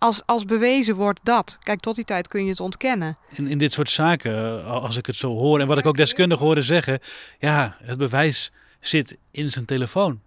Als, 0.00 0.22
als 0.26 0.44
bewezen 0.44 0.94
wordt 0.94 1.20
dat. 1.22 1.58
Kijk, 1.62 1.80
tot 1.80 1.94
die 1.94 2.04
tijd 2.04 2.28
kun 2.28 2.44
je 2.44 2.50
het 2.50 2.60
ontkennen. 2.60 3.16
in, 3.32 3.46
in 3.46 3.58
dit 3.58 3.72
soort 3.72 3.90
zaken, 3.90 4.32
eh, 4.32 4.70
als 4.82 4.96
ik 4.96 5.06
het 5.06 5.16
zo 5.16 5.28
hoor 5.36 5.60
en 5.60 5.66
wat 5.66 5.78
ik 5.78 5.86
ook 5.86 5.96
deskundigen 5.96 6.44
hoorde 6.44 6.62
zeggen, 6.62 6.98
ja, 7.38 7.76
het 7.82 7.98
bewijs 7.98 8.52
zit 8.80 9.16
in 9.30 9.50
zijn 9.50 9.64
telefoon. 9.64 10.20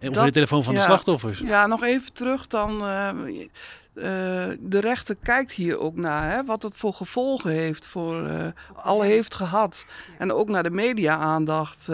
Of 0.00 0.02
in 0.02 0.24
de 0.24 0.30
telefoon 0.30 0.64
van 0.64 0.74
de 0.74 0.80
slachtoffers. 0.80 1.38
Ja, 1.38 1.66
nog 1.66 1.82
even 1.84 2.12
terug 2.12 2.46
dan. 2.46 2.80
eh, 2.86 3.08
eh, 3.94 4.56
de 4.60 4.80
rechter 4.80 5.16
kijkt 5.22 5.52
hier 5.52 5.78
ook 5.78 5.96
naar 5.96 6.30
hè, 6.30 6.44
wat 6.44 6.62
het 6.62 6.76
voor 6.76 6.92
gevolgen 6.94 7.50
heeft, 7.50 7.86
voor, 7.86 8.26
eh, 8.26 8.46
al 8.74 9.02
heeft 9.02 9.34
gehad. 9.34 9.86
En 10.18 10.32
ook 10.32 10.48
naar 10.48 10.62
de 10.62 10.70
media-aandacht. 10.70 11.88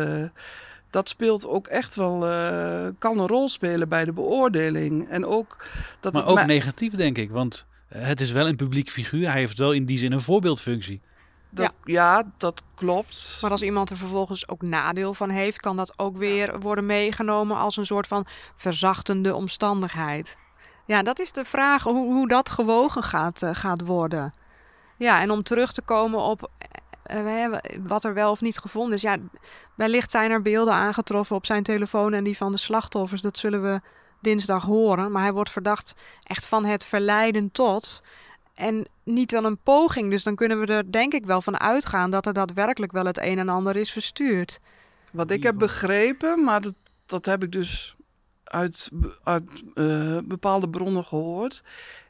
Dat 0.90 1.08
speelt 1.08 1.46
ook 1.46 1.66
echt 1.66 1.94
wel, 1.94 2.26
eh, 2.26 2.88
kan 2.98 3.18
een 3.18 3.26
rol 3.26 3.48
spelen 3.48 3.88
bij 3.88 4.04
de 4.04 4.12
beoordeling. 4.12 5.08
En 5.08 5.24
ook 5.26 5.66
dat 6.00 6.12
Maar 6.12 6.26
ook 6.26 6.34
ma- 6.34 6.44
negatief, 6.44 6.92
denk 6.94 7.18
ik. 7.18 7.30
Want 7.30 7.66
eh, 7.88 8.06
het 8.06 8.20
is 8.20 8.32
wel 8.32 8.48
een 8.48 8.56
publiek 8.56 8.90
figuur. 8.90 9.30
Hij 9.30 9.38
heeft 9.40 9.58
wel 9.58 9.72
in 9.72 9.84
die 9.84 9.98
zin 9.98 10.12
een 10.12 10.20
voorbeeldfunctie. 10.20 11.00
dat, 11.50 11.74
ja. 11.84 12.22
dat 12.36 12.62
klopt. 12.74 13.38
Maar 13.42 13.50
als 13.50 13.62
iemand 13.62 13.90
er 13.90 13.96
vervolgens 13.96 14.48
ook 14.48 14.62
nadeel 14.62 15.14
van 15.14 15.30
heeft, 15.30 15.60
kan 15.60 15.76
dat 15.76 15.92
ook 15.96 16.16
weer 16.16 16.60
worden 16.60 16.86
meegenomen 16.86 17.56
als 17.56 17.76
een 17.76 17.86
soort 17.86 18.06
van 18.06 18.26
verzachtende 18.56 19.34
omstandigheid. 19.34 20.36
Ja, 20.86 21.02
dat 21.02 21.18
is 21.18 21.32
de 21.32 21.44
vraag 21.44 21.82
hoe, 21.82 22.12
hoe 22.12 22.28
dat 22.28 22.50
gewogen 22.50 23.02
gaat, 23.02 23.42
eh, 23.42 23.54
gaat 23.54 23.80
worden. 23.86 24.34
Ja, 24.98 25.20
en 25.20 25.30
om 25.30 25.42
terug 25.42 25.72
te 25.72 25.82
komen 25.82 26.20
op 26.20 26.50
eh, 27.06 27.44
eh, 27.44 27.52
wat 27.82 28.04
er 28.04 28.14
wel 28.14 28.30
of 28.30 28.40
niet 28.40 28.58
gevonden 28.58 28.94
is. 28.94 29.02
Ja, 29.02 29.18
wellicht 29.75 30.10
zijn 30.10 30.30
er 30.30 30.42
beelden 30.42 30.75
aangetroffen 30.75 31.36
op 31.36 31.46
zijn 31.46 31.62
telefoon 31.62 32.12
en 32.12 32.25
die 32.25 32.36
van 32.36 32.52
de 32.52 32.58
slachtoffers. 32.58 33.22
Dat 33.22 33.38
zullen 33.38 33.62
we 33.62 33.80
dinsdag 34.20 34.62
horen. 34.62 35.12
Maar 35.12 35.22
hij 35.22 35.32
wordt 35.32 35.50
verdacht 35.50 35.94
echt 36.22 36.46
van 36.46 36.64
het 36.64 36.84
verleiden 36.84 37.50
tot. 37.50 38.02
En 38.54 38.86
niet 39.02 39.32
wel 39.32 39.44
een 39.44 39.58
poging. 39.58 40.10
Dus 40.10 40.22
dan 40.22 40.34
kunnen 40.34 40.60
we 40.60 40.66
er 40.66 40.92
denk 40.92 41.12
ik 41.12 41.26
wel 41.26 41.42
van 41.42 41.60
uitgaan 41.60 42.10
dat 42.10 42.26
er 42.26 42.32
daadwerkelijk 42.32 42.92
wel 42.92 43.04
het 43.04 43.18
een 43.18 43.38
en 43.38 43.48
ander 43.48 43.76
is 43.76 43.92
verstuurd. 43.92 44.60
Wat 45.12 45.30
ik 45.30 45.42
heb 45.42 45.58
begrepen, 45.58 46.44
maar 46.44 46.60
dat, 46.60 46.75
dat 47.06 47.26
heb 47.26 47.42
ik 47.42 47.52
dus 47.52 47.96
uit, 48.44 48.90
uit 49.22 49.64
eh, 49.75 50.18
bepaalde 50.25 50.68
bronnen 50.68 51.04
gehoord, 51.04 51.62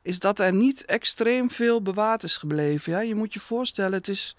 is 0.03 0.19
dat 0.19 0.39
er 0.39 0.53
niet 0.53 0.85
extreem 0.85 1.51
veel 1.51 1.83
bewaard 1.83 2.23
is 2.23 2.37
gebleven. 2.37 2.93
Ja? 2.93 3.01
Je 3.01 3.15
moet 3.15 3.33
je 3.33 3.41
voorstellen, 3.41 3.93
het 3.93 4.09
is 4.09 4.37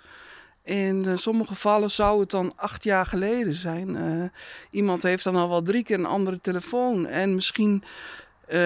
in 0.67 1.05
eh, 1.05 1.15
sommige 1.15 1.53
gevallen 1.53 1.91
zou 1.91 2.19
het 2.19 2.29
dan 2.29 2.51
acht 2.55 2.83
jaar 2.83 3.05
geleden 3.05 3.53
zijn. 3.53 3.95
Eh, 3.95 4.39
iemand 4.71 5.03
heeft 5.03 5.23
dan 5.23 5.35
al 5.35 5.49
wel 5.49 5.61
drie 5.61 5.83
keer 5.83 5.99
een 5.99 6.05
andere 6.05 6.41
telefoon. 6.41 7.05
En 7.05 7.35
misschien 7.35 7.83
eh, 8.47 8.59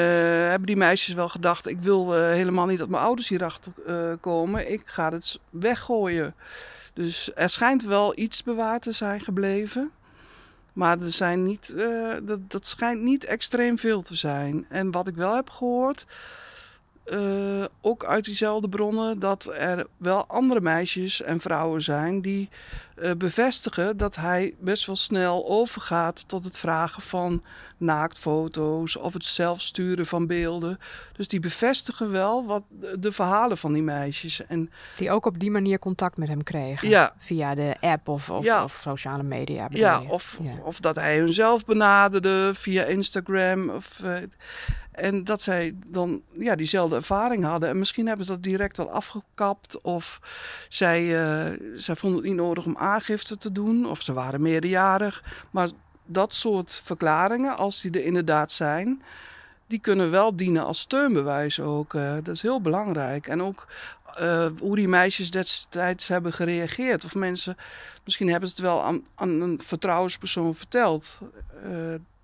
hebben 0.49 0.65
die 0.65 0.75
meisjes 0.75 1.13
wel 1.13 1.29
gedacht: 1.29 1.67
ik 1.67 1.79
wil 1.79 2.13
helemaal 2.13 2.65
niet 2.65 2.79
dat 2.79 2.89
mijn 2.89 3.03
ouders 3.03 3.29
hierachter 3.29 3.73
komen. 4.19 4.71
Ik 4.71 4.81
ga 4.85 5.11
het 5.11 5.39
weggooien. 5.49 6.35
Dus 6.93 7.31
er 7.35 7.49
schijnt 7.49 7.83
wel 7.83 8.17
iets 8.19 8.43
bewaard 8.43 8.81
te 8.81 8.91
zijn 8.91 9.21
gebleven. 9.21 9.91
Maar 10.73 11.01
er 11.01 11.11
zijn 11.11 11.43
niet, 11.43 11.75
dat, 12.23 12.49
dat 12.51 12.65
schijnt 12.65 13.01
niet 13.01 13.25
extreem 13.25 13.77
veel 13.77 14.01
te 14.01 14.15
zijn. 14.15 14.65
En 14.69 14.91
wat 14.91 15.07
ik 15.07 15.15
wel 15.15 15.35
heb 15.35 15.49
gehoord, 15.49 16.05
eh, 17.11 17.65
ook 17.81 18.05
uit 18.05 18.25
diezelfde 18.25 18.69
bronnen, 18.69 19.19
dat 19.19 19.51
er 19.53 19.87
wel 19.97 20.25
andere 20.27 20.61
meisjes 20.61 21.21
en 21.21 21.39
vrouwen 21.39 21.81
zijn 21.81 22.21
die 22.21 22.49
eh, 22.95 23.11
bevestigen 23.17 23.97
dat 23.97 24.15
hij 24.15 24.55
best 24.59 24.85
wel 24.85 24.95
snel 24.95 25.47
overgaat 25.47 26.27
tot 26.27 26.43
het 26.43 26.57
vragen 26.59 27.01
van 27.01 27.43
naaktfoto's 27.77 28.97
of 28.97 29.13
het 29.13 29.25
zelf 29.25 29.61
sturen 29.61 30.05
van 30.05 30.27
beelden. 30.27 30.79
Dus 31.13 31.27
die 31.27 31.39
bevestigen 31.39 32.11
wel 32.11 32.45
wat 32.45 32.63
de, 32.99 33.11
verhalen 33.11 33.57
van 33.57 33.73
die 33.73 33.81
meisjes. 33.83 34.45
En 34.45 34.71
Die 34.95 35.11
ook 35.11 35.25
op 35.25 35.39
die 35.39 35.51
manier 35.51 35.79
contact 35.79 36.17
met 36.17 36.27
hem 36.27 36.43
kregen. 36.43 36.89
Ja. 36.89 37.13
Via 37.17 37.55
de 37.55 37.75
app 37.79 38.07
of, 38.07 38.29
of, 38.29 38.43
Ja. 38.43 38.63
of 38.63 38.79
sociale 38.81 39.23
media. 39.23 39.67
Ja, 39.71 40.01
of, 40.07 40.39
Ja. 40.43 40.51
of 40.63 40.79
dat 40.79 40.95
hij 40.95 41.17
hun 41.17 41.33
zelf 41.33 41.65
benaderde 41.65 42.51
via 42.53 42.83
Instagram. 42.83 43.69
Of, 43.69 44.03
eh, 44.03 44.13
en 44.91 45.23
dat 45.23 45.41
zij 45.41 45.75
dan 45.87 46.21
ja, 46.39 46.55
diezelfde 46.55 46.95
ervaring 46.95 47.43
hadden. 47.43 47.69
En 47.69 47.77
misschien 47.77 48.07
hebben 48.07 48.25
ze 48.25 48.31
dat 48.31 48.43
direct 48.43 48.77
wel 48.77 48.91
afgekapt. 48.91 49.81
Of 49.81 50.19
zij, 50.69 50.99
eh, 51.01 51.59
zij 51.75 51.95
vonden 51.95 52.19
het 52.19 52.27
niet 52.27 52.37
nodig 52.37 52.65
om 52.65 52.75
aangifte 52.81 53.37
te 53.37 53.51
doen. 53.51 53.85
Of 53.85 54.01
ze 54.01 54.13
waren 54.13 54.41
meerderjarig. 54.41 55.23
Maar 55.51 55.69
dat 56.05 56.33
soort 56.33 56.81
verklaringen, 56.83 57.57
als 57.57 57.81
die 57.81 57.91
er 57.91 58.05
inderdaad 58.05 58.51
zijn... 58.51 59.01
die 59.67 59.79
kunnen 59.79 60.11
wel 60.11 60.35
dienen 60.35 60.65
als 60.65 60.79
steunbewijs 60.79 61.59
ook. 61.59 61.93
eh, 61.93 62.13
dat 62.13 62.35
is 62.35 62.41
heel 62.41 62.61
belangrijk. 62.61 63.27
En 63.27 63.41
ook 63.41 63.67
eh, 64.15 64.47
hoe 64.59 64.75
die 64.75 64.87
meisjes 64.87 65.31
destijds 65.31 66.07
hebben 66.07 66.33
gereageerd. 66.33 67.05
Of 67.05 67.15
mensen, 67.15 67.57
misschien 68.03 68.29
hebben 68.29 68.49
ze 68.49 68.55
het 68.55 68.63
wel 68.63 68.83
aan, 68.83 69.03
aan 69.15 69.41
een 69.41 69.59
vertrouwenspersoon 69.63 70.55
verteld. 70.55 71.21
Eh, 71.63 71.71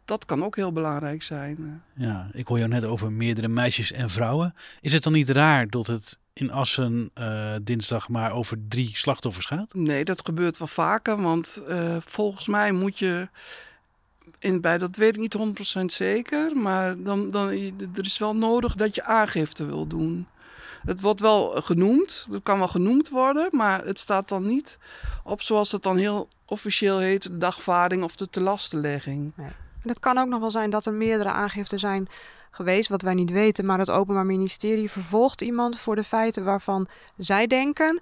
dat 0.06 0.26
kan 0.26 0.44
ook 0.44 0.56
heel 0.56 0.72
belangrijk 0.72 1.24
zijn. 1.24 1.84
Ja, 1.94 2.30
ik 2.34 2.48
hoor 2.48 2.58
jou 2.58 2.70
net 2.70 2.84
over 2.84 3.12
meerdere 3.12 3.48
meisjes 3.48 3.92
en 3.92 4.10
vrouwen. 4.10 4.54
Is 4.82 4.94
het 4.94 5.04
dan 5.04 5.14
niet 5.14 5.30
raar 5.30 5.70
dat 5.70 5.88
het 5.88 6.20
in 6.40 6.52
Assen 6.52 7.12
eh, 7.14 7.54
dinsdag 7.62 8.10
maar 8.10 8.32
over 8.32 8.58
drie 8.68 8.98
slachtoffers 8.98 9.46
gaat? 9.46 9.74
Nee, 9.74 10.06
dat 10.06 10.26
gebeurt 10.26 10.58
wel 10.58 10.68
vaker. 10.68 11.22
Want 11.22 11.64
eh, 11.68 11.96
volgens 12.00 12.48
mij 12.48 12.72
moet 12.72 13.00
je. 13.00 13.30
In, 14.40 14.62
bij, 14.62 14.78
dat 14.78 14.96
weet 14.96 15.16
ik 15.16 15.22
niet 15.22 15.82
100% 15.82 15.86
zeker. 15.86 16.56
Maar 16.56 17.04
dan, 17.04 17.30
dan, 17.30 17.50
er 17.96 18.06
is 18.06 18.18
wel 18.18 18.36
nodig 18.36 18.76
dat 18.76 18.96
je 18.96 19.04
aangifte 19.04 19.66
wil 19.66 19.88
doen. 19.88 20.28
Het 20.86 21.02
wordt 21.02 21.20
wel 21.20 21.62
genoemd. 21.62 22.28
Het 22.32 22.44
kan 22.44 22.58
wel 22.58 22.68
genoemd 22.68 23.10
worden. 23.10 23.50
Maar 23.52 23.86
het 23.86 24.00
staat 24.00 24.30
dan 24.30 24.48
niet 24.48 24.80
op 25.24 25.42
zoals 25.42 25.72
het 25.72 25.84
dan 25.84 25.98
heel 25.98 26.28
officieel 26.46 27.00
heet: 27.00 27.24
de 27.24 27.38
dagvaarding 27.38 28.04
of 28.04 28.16
de 28.16 28.30
telastenlegging. 28.30 29.34
En 29.36 29.90
het 29.90 30.00
kan 30.00 30.18
ook 30.18 30.28
nog 30.28 30.40
wel 30.40 30.52
zijn 30.52 30.70
dat 30.70 30.86
er 30.86 30.94
meerdere 30.94 31.30
aangiften 31.30 31.80
zijn 31.80 32.08
geweest, 32.58 32.90
wat 32.90 33.02
wij 33.02 33.14
niet 33.14 33.32
weten. 33.32 33.66
Maar 33.66 33.80
het 33.80 33.92
Openbaar 33.92 34.26
Ministerie 34.26 34.92
vervolgt 34.92 35.42
iemand 35.42 35.80
voor 35.80 35.96
de 35.96 36.04
feiten 36.04 36.44
waarvan 36.44 36.88
zij 37.18 37.48
denken 37.48 38.02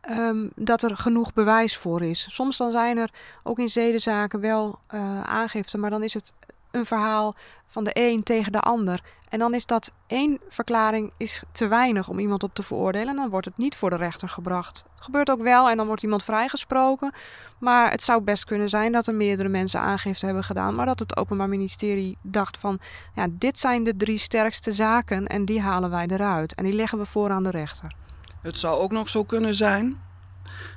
ehm, 0.00 0.48
dat 0.54 0.82
er 0.82 0.96
genoeg 0.96 1.32
bewijs 1.32 1.76
voor 1.76 2.02
is. 2.02 2.26
Soms 2.28 2.56
dan 2.56 2.72
zijn 2.72 2.98
er 2.98 3.10
ook 3.42 3.58
in 3.58 3.68
zedenzaken 3.68 4.40
wel 4.40 4.78
eh, 4.86 5.20
aangiften, 5.20 5.80
maar 5.80 5.90
dan 5.90 6.02
is 6.02 6.14
het 6.14 6.32
een 6.70 6.86
verhaal 6.86 7.34
van 7.66 7.84
de 7.84 7.90
een 7.94 8.22
tegen 8.22 8.52
de 8.52 8.60
ander. 8.60 9.02
En 9.28 9.38
dan 9.38 9.54
is 9.54 9.66
dat 9.66 9.92
één 10.06 10.38
verklaring 10.48 11.12
is 11.16 11.42
te 11.52 11.68
weinig 11.68 12.08
om 12.08 12.18
iemand 12.18 12.42
op 12.42 12.54
te 12.54 12.62
veroordelen. 12.62 13.08
En 13.08 13.16
dan 13.16 13.30
wordt 13.30 13.46
het 13.46 13.56
niet 13.56 13.76
voor 13.76 13.90
de 13.90 13.96
rechter 13.96 14.28
gebracht. 14.28 14.84
Het 14.94 15.04
gebeurt 15.04 15.30
ook 15.30 15.42
wel 15.42 15.70
en 15.70 15.76
dan 15.76 15.86
wordt 15.86 16.02
iemand 16.02 16.24
vrijgesproken. 16.24 17.12
Maar 17.58 17.90
het 17.90 18.02
zou 18.02 18.22
best 18.22 18.44
kunnen 18.44 18.68
zijn 18.68 18.92
dat 18.92 19.06
er 19.06 19.14
meerdere 19.14 19.48
mensen 19.48 19.80
aangifte 19.80 20.26
hebben 20.26 20.44
gedaan. 20.44 20.74
Maar 20.74 20.86
dat 20.86 20.98
het 20.98 21.16
Openbaar 21.16 21.48
Ministerie 21.48 22.18
dacht 22.22 22.58
van... 22.58 22.80
ja, 23.14 23.26
dit 23.30 23.58
zijn 23.58 23.84
de 23.84 23.96
drie 23.96 24.18
sterkste 24.18 24.72
zaken 24.72 25.26
en 25.26 25.44
die 25.44 25.60
halen 25.60 25.90
wij 25.90 26.06
eruit. 26.06 26.54
En 26.54 26.64
die 26.64 26.72
leggen 26.72 26.98
we 26.98 27.06
voor 27.06 27.30
aan 27.30 27.42
de 27.42 27.50
rechter. 27.50 27.94
Het 28.42 28.58
zou 28.58 28.78
ook 28.78 28.92
nog 28.92 29.08
zo 29.08 29.24
kunnen 29.24 29.54
zijn 29.54 30.00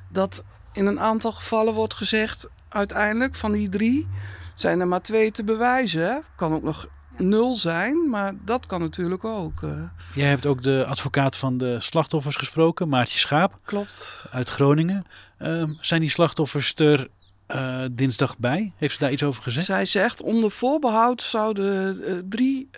dat 0.09 0.43
in 0.73 0.85
een 0.85 0.99
aantal 0.99 1.31
gevallen 1.31 1.73
wordt 1.73 1.93
gezegd, 1.93 2.49
uiteindelijk 2.69 3.35
van 3.35 3.51
die 3.51 3.69
drie 3.69 4.07
zijn 4.55 4.79
er 4.79 4.87
maar 4.87 5.01
twee 5.01 5.31
te 5.31 5.43
bewijzen. 5.43 6.23
Kan 6.35 6.53
ook 6.53 6.63
nog 6.63 6.87
nul 7.21 7.55
zijn, 7.55 8.09
maar 8.09 8.33
dat 8.45 8.65
kan 8.65 8.79
natuurlijk 8.79 9.23
ook. 9.25 9.63
eh. 9.63 9.71
Jij 10.13 10.29
hebt 10.29 10.45
ook 10.45 10.63
de 10.63 10.85
advocaat 10.87 11.35
van 11.35 11.57
de 11.57 11.79
slachtoffers 11.79 12.35
gesproken, 12.35 12.89
Maartje 12.89 13.19
Schaap 13.19 13.59
klopt. 13.65 14.25
uit 14.31 14.49
Groningen. 14.49 15.05
Ehm, 15.37 15.73
zijn 15.79 16.01
die 16.01 16.09
slachtoffers 16.09 16.73
er 16.75 17.07
eh, 17.47 17.83
dinsdag 17.91 18.37
bij? 18.37 18.71
Heeft 18.77 18.93
ze 18.93 18.99
daar 18.99 19.11
iets 19.11 19.23
over 19.23 19.43
gezegd? 19.43 19.65
Zij 19.65 19.85
zegt 19.85 20.21
onder 20.21 20.51
voorbehoud 20.51 21.21
zouden 21.21 22.03
eh, 22.05 22.17
drie 22.29 22.69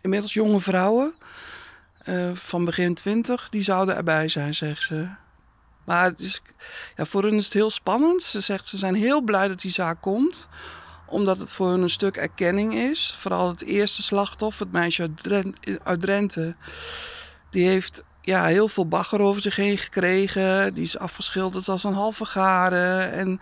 inmiddels 0.00 0.32
jonge 0.32 0.60
vrouwen 0.60 1.14
van 2.32 2.64
begin 2.64 2.94
twintig, 2.94 3.48
die 3.48 3.62
zouden 3.62 3.96
erbij 3.96 4.28
zijn, 4.28 4.54
zegt 4.54 4.82
ze. 4.82 5.08
Maar 5.84 6.04
het 6.04 6.20
is, 6.20 6.42
ja, 6.96 7.04
voor 7.04 7.22
hun 7.22 7.32
is 7.34 7.44
het 7.44 7.52
heel 7.52 7.70
spannend. 7.70 8.22
Ze 8.22 8.40
zegt 8.40 8.66
ze 8.66 8.78
zijn 8.78 8.94
heel 8.94 9.22
blij 9.22 9.48
dat 9.48 9.60
die 9.60 9.70
zaak 9.70 10.00
komt 10.00 10.48
omdat 11.12 11.38
het 11.38 11.52
voor 11.52 11.68
hun 11.68 11.82
een 11.82 11.90
stuk 11.90 12.16
erkenning 12.16 12.74
is. 12.74 13.14
Vooral 13.18 13.48
het 13.48 13.64
eerste 13.64 14.02
slachtoffer, 14.02 14.66
het 14.66 14.74
meisje 14.74 15.10
uit 15.82 16.00
Drenthe, 16.00 16.56
die 17.50 17.68
heeft 17.68 18.04
ja, 18.20 18.44
heel 18.44 18.68
veel 18.68 18.88
bagger 18.88 19.20
over 19.20 19.42
zich 19.42 19.56
heen 19.56 19.78
gekregen. 19.78 20.74
Die 20.74 20.82
is 20.82 20.98
afgeschilderd 20.98 21.68
als 21.68 21.84
een 21.84 21.94
halve 21.94 22.24
garen. 22.24 23.12
En 23.12 23.40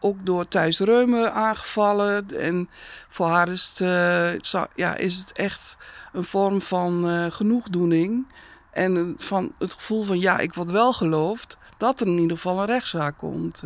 ook 0.00 0.26
door 0.26 0.48
Thijs 0.48 0.78
Reume 0.78 1.30
aangevallen. 1.30 2.30
En 2.38 2.68
voor 3.08 3.26
haar 3.26 3.48
is 3.48 3.68
het, 3.68 3.80
eh, 3.80 4.64
ja, 4.74 4.96
is 4.96 5.16
het 5.16 5.32
echt 5.32 5.76
een 6.12 6.24
vorm 6.24 6.60
van 6.60 7.08
eh, 7.08 7.30
genoegdoening. 7.30 8.32
En 8.70 9.14
van 9.16 9.52
het 9.58 9.72
gevoel 9.72 10.02
van 10.02 10.18
ja, 10.18 10.38
ik 10.38 10.54
word 10.54 10.70
wel 10.70 10.92
geloofd. 10.92 11.56
Dat 11.78 12.00
er 12.00 12.06
in 12.06 12.18
ieder 12.18 12.36
geval 12.36 12.58
een 12.58 12.66
rechtszaak 12.66 13.18
komt. 13.18 13.64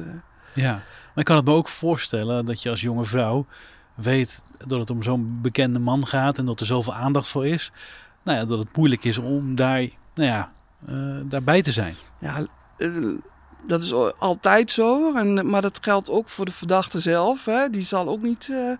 Ja, 0.54 0.72
maar 0.72 1.14
ik 1.14 1.24
kan 1.24 1.36
het 1.36 1.44
me 1.44 1.52
ook 1.52 1.68
voorstellen 1.68 2.44
dat 2.44 2.62
je 2.62 2.70
als 2.70 2.80
jonge 2.80 3.04
vrouw 3.04 3.46
weet 3.94 4.44
dat 4.66 4.80
het 4.80 4.90
om 4.90 5.02
zo'n 5.02 5.38
bekende 5.42 5.78
man 5.78 6.06
gaat 6.06 6.38
en 6.38 6.46
dat 6.46 6.60
er 6.60 6.66
zoveel 6.66 6.94
aandacht 6.94 7.28
voor 7.28 7.46
is. 7.46 7.72
Nou 8.22 8.38
ja, 8.38 8.44
dat 8.44 8.58
het 8.58 8.76
moeilijk 8.76 9.04
is 9.04 9.18
om 9.18 9.54
daar, 9.54 9.80
nou 10.14 10.28
ja, 10.28 10.52
eh, 10.86 10.94
daarbij 11.24 11.62
te 11.62 11.72
zijn. 11.72 11.94
Ja, 12.20 12.46
eh, 12.76 12.90
dat 13.62 13.82
is 13.82 13.92
al- 13.92 14.12
altijd 14.18 14.70
zo. 14.70 15.14
En, 15.14 15.50
maar 15.50 15.62
dat 15.62 15.78
geldt 15.82 16.10
ook 16.10 16.28
voor 16.28 16.44
de 16.44 16.52
verdachte 16.52 17.00
zelf. 17.00 17.44
Hè. 17.44 17.70
Die 17.70 17.82
zal 17.84 18.08
ook 18.08 18.22
niet 18.22 18.48
eh, 18.50 18.72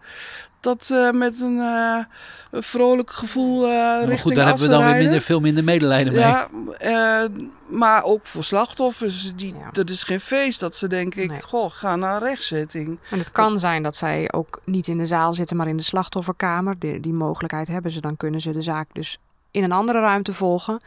dat 0.61 0.91
eh, 0.93 1.11
met 1.11 1.41
een, 1.41 1.59
eh, 1.59 2.05
een 2.51 2.63
vrolijk 2.63 3.11
gevoel 3.11 3.65
eh 3.65 3.71
maar 3.71 3.99
richting 3.99 4.21
goed, 4.21 4.35
daar 4.35 4.47
hebben 4.47 4.65
we 4.65 4.71
dan 4.71 4.85
weer 4.85 4.95
minder, 5.03 5.21
veel 5.21 5.41
minder 5.41 5.65
medelijden 5.65 6.13
mee. 6.13 6.23
Ja, 6.23 6.49
eh, 6.79 7.29
maar 7.69 8.03
ook 8.03 8.27
voor 8.27 8.45
slachtoffers. 8.45 9.33
Die, 9.37 9.55
Ja. 9.55 9.71
Dat 9.73 9.91
is 9.91 10.03
geen 10.05 10.21
feest 10.21 10.61
dat 10.61 10.77
ze 10.77 10.87
denken, 10.89 11.23
ik, 11.23 11.31
Nee. 11.31 11.43
goh, 11.43 11.71
ga 11.71 11.97
naar 11.97 12.15
een 12.23 12.29
rechtszitting. 12.29 12.99
En 13.11 13.19
het 13.19 13.33
kan 13.33 13.59
zijn 13.59 13.83
dat 13.83 13.97
zij 13.97 14.33
ook 14.33 14.61
niet 14.65 14.89
in 14.89 14.99
de 14.99 15.07
zaal 15.07 15.33
zitten, 15.33 15.57
maar 15.57 15.69
in 15.69 15.77
de 15.77 15.83
slachtofferkamer. 15.83 16.79
Die, 16.79 17.01
die 17.01 17.13
mogelijkheid 17.13 17.69
hebben 17.69 17.91
ze. 17.91 18.01
Dan 18.01 18.17
kunnen 18.17 18.41
ze 18.41 18.51
de 18.53 18.63
zaak 18.63 18.89
dus 18.93 19.19
in 19.51 19.63
een 19.63 19.73
andere 19.73 20.01
ruimte 20.01 20.33
volgen. 20.35 20.81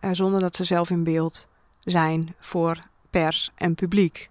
eh, 0.00 0.10
zonder 0.12 0.40
dat 0.40 0.56
ze 0.56 0.64
zelf 0.64 0.90
in 0.90 1.04
beeld 1.04 1.46
zijn 1.80 2.34
voor 2.40 2.76
pers 3.10 3.50
en 3.54 3.74
publiek. 3.74 4.30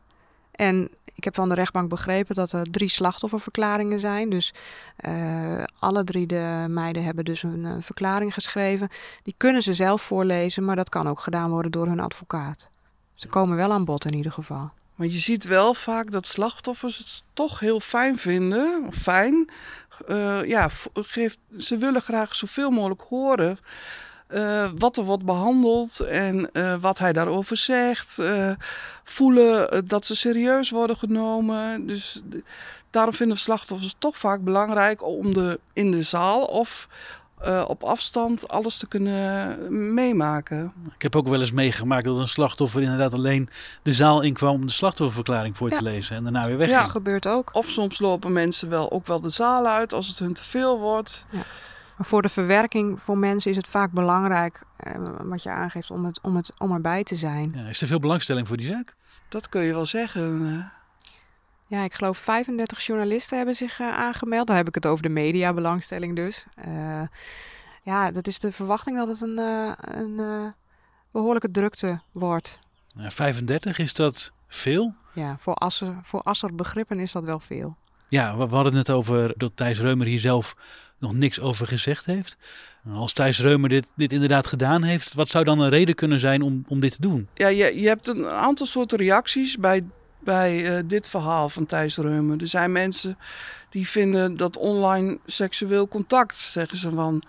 En 0.51 0.89
ik 1.19 1.24
heb 1.24 1.36
van 1.36 1.50
de 1.50 1.55
rechtbank 1.55 1.89
begrepen 1.89 2.36
dat 2.36 2.51
er 2.51 2.71
drie 2.71 2.89
slachtofferverklaringen 2.89 4.00
zijn. 4.00 4.29
Dus 4.29 4.53
eh, 4.95 5.63
alle 5.79 6.03
drie 6.03 6.27
de 6.27 6.65
meiden 6.69 7.03
hebben 7.03 7.25
dus 7.25 7.43
een 7.43 7.65
eh, 7.65 7.74
verklaring 7.79 8.33
geschreven. 8.33 8.89
Die 9.24 9.33
kunnen 9.38 9.62
ze 9.62 9.74
zelf 9.74 10.01
voorlezen, 10.01 10.65
maar 10.65 10.75
dat 10.75 10.89
kan 10.89 11.07
ook 11.07 11.19
gedaan 11.19 11.50
worden 11.50 11.71
door 11.71 11.88
hun 11.88 12.00
advocaat. 12.00 12.69
Ze 13.13 13.27
komen 13.27 13.57
wel 13.57 13.71
aan 13.71 13.86
bod 13.86 14.05
in 14.05 14.13
ieder 14.13 14.31
geval. 14.31 14.71
Maar 14.95 15.07
je 15.07 15.19
ziet 15.19 15.45
wel 15.45 15.74
vaak 15.74 16.12
dat 16.12 16.27
slachtoffers 16.27 16.98
het 16.98 17.24
toch 17.33 17.59
heel 17.59 17.79
fijn 17.79 18.17
vinden. 18.17 18.93
Fijn. 18.93 19.50
Eh, 20.07 20.43
ja, 20.43 20.69
geeft, 20.93 21.38
ze 21.57 21.77
willen 21.77 22.01
graag 22.01 22.36
zoveel 22.36 22.69
mogelijk 22.69 23.01
horen. 23.01 23.59
Eh, 24.29 24.65
wat 24.77 24.98
er 24.98 25.03
wordt 25.03 25.25
behandeld 25.25 26.00
en 26.00 26.51
eh, 26.51 26.75
wat 26.81 26.98
hij 26.98 27.13
daarover 27.13 27.58
zegt. 27.58 28.19
eh, 28.19 28.51
voelen 29.04 29.88
dat 29.88 30.06
ze 30.06 30.15
serieus 30.15 30.69
worden 30.69 30.97
genomen. 30.97 31.86
Dus 31.88 32.21
daarom 32.89 33.13
vinden 33.13 33.38
slachtoffers 33.38 33.89
het 33.91 33.99
toch 33.99 34.17
vaak 34.17 34.41
belangrijk 34.43 35.04
om 35.06 35.34
de, 35.34 35.60
in 35.73 35.91
de 35.91 36.01
zaal 36.04 36.41
of 36.43 36.88
eh, 37.39 37.65
op 37.67 37.84
afstand 37.84 38.47
alles 38.47 38.77
te 38.77 38.88
kunnen 38.88 39.93
meemaken. 39.93 40.73
Ik 40.95 41.01
heb 41.01 41.15
ook 41.15 41.27
wel 41.27 41.39
eens 41.39 41.51
meegemaakt 41.51 42.06
dat 42.06 42.17
een 42.17 42.27
slachtoffer 42.27 42.82
inderdaad 42.82 43.13
alleen 43.13 43.49
de 43.84 43.93
zaal 43.93 44.21
inkwam 44.21 44.54
om 44.54 44.65
de 44.65 44.71
slachtofferverklaring 44.71 45.58
voor 45.58 45.69
Ja. 45.69 45.77
te 45.77 45.84
lezen 45.84 46.15
en 46.15 46.23
daarna 46.23 46.45
weer 46.47 46.58
weg. 46.58 46.69
Ja. 46.69 46.82
Dat 46.82 46.89
gebeurt 46.89 47.27
ook. 47.27 47.49
Of 47.54 47.69
soms 47.69 47.99
lopen 47.99 48.34
mensen 48.34 48.69
wel 48.69 48.91
ook 48.91 49.08
wel 49.08 49.19
de 49.21 49.30
zaal 49.30 49.67
uit 49.67 49.93
als 49.93 50.08
het 50.08 50.19
hun 50.19 50.34
te 50.34 50.43
veel 50.43 50.80
wordt. 50.80 51.25
Maar 51.99 52.07
voor 52.07 52.21
de 52.21 52.29
verwerking 52.29 53.01
voor 53.01 53.17
mensen 53.17 53.51
is 53.51 53.57
het 53.57 53.67
vaak 53.67 53.91
belangrijk, 53.91 54.62
eh, 54.77 54.93
wat 55.23 55.43
je 55.43 55.49
aangeeft, 55.49 55.91
om, 55.91 56.05
het, 56.05 56.21
om, 56.21 56.35
het, 56.35 56.53
om 56.57 56.71
erbij 56.71 57.03
te 57.03 57.15
zijn. 57.15 57.51
Ja, 57.55 57.67
is 57.67 57.81
er 57.81 57.88
veel 57.88 57.99
belangstelling 57.99 58.47
voor 58.47 58.57
die 58.57 58.65
zaak? 58.67 58.95
Dat 59.29 59.49
kun 59.49 59.62
je 59.62 59.73
wel 59.73 59.85
zeggen. 59.85 60.45
eh. 60.57 60.65
Ja, 61.67 61.83
ik 61.83 61.93
geloof 61.93 62.17
35 62.17 62.81
journalisten 62.85 63.38
hebben 63.38 63.55
zich 63.55 63.79
eh, 63.79 63.88
aangemeld. 63.97 64.47
Dan 64.47 64.55
heb 64.55 64.67
ik 64.67 64.75
het 64.75 64.85
over 64.85 65.03
de 65.03 65.09
mediabelangstelling 65.09 66.15
dus. 66.15 66.45
Eh, 66.55 67.01
ja, 67.83 68.12
dat 68.12 68.27
is 68.27 68.39
de 68.39 68.51
verwachting 68.51 68.97
dat 68.97 69.07
het 69.07 69.21
een, 69.21 69.38
eh, 69.38 69.71
een 69.75 70.19
eh, 70.19 70.45
behoorlijke 71.12 71.51
drukte 71.51 72.01
wordt. 72.12 72.59
Nou, 72.95 73.12
35, 73.12 73.77
is 73.77 73.93
dat 73.93 74.31
veel? 74.47 74.93
Ja, 75.13 75.38
voor 75.38 75.53
Asser, 75.53 75.95
voor 76.03 76.21
Asser 76.21 76.55
begrippen 76.55 76.99
is 76.99 77.12
dat 77.12 77.23
wel 77.23 77.39
veel. 77.39 77.75
Ja, 78.09 78.38
we, 78.38 78.47
we 78.49 78.55
hadden 78.55 78.75
het 78.75 78.88
net 78.88 78.95
over 78.95 79.33
dat 79.38 79.51
Thijs 79.55 79.79
Reumer 79.79 80.07
hier 80.07 80.19
zelf 80.19 80.55
nog 80.99 81.13
niks 81.13 81.39
over 81.39 81.67
gezegd 81.67 82.05
heeft. 82.05 82.38
Als 82.93 83.13
Thijs 83.13 83.39
Reumer 83.39 83.69
dit, 83.69 83.88
dit 83.95 84.13
inderdaad 84.13 84.47
gedaan 84.47 84.83
heeft, 84.83 85.13
wat 85.13 85.29
zou 85.29 85.43
dan 85.43 85.59
een 85.59 85.69
reden 85.69 85.95
kunnen 85.95 86.19
zijn 86.19 86.41
om, 86.41 86.63
om 86.67 86.79
dit 86.79 86.91
te 86.91 87.01
doen? 87.01 87.27
Ja, 87.33 87.47
je, 87.47 87.81
je 87.81 87.88
hebt 87.88 88.07
een 88.07 88.25
aantal 88.25 88.65
soorten 88.65 88.97
reacties 88.97 89.57
bij, 89.57 89.83
bij 90.19 90.77
eh, 90.77 90.83
dit 90.85 91.09
verhaal 91.09 91.49
van 91.49 91.65
Thijs 91.65 91.97
Reumer. 91.97 92.41
Er 92.41 92.47
zijn 92.47 92.71
mensen 92.71 93.17
die 93.69 93.88
vinden 93.88 94.38
dat 94.38 94.57
online 94.57 95.17
seksueel 95.25 95.88
contact, 95.88 96.38
zeggen 96.38 96.77
ze 96.77 96.89
van... 96.89 97.23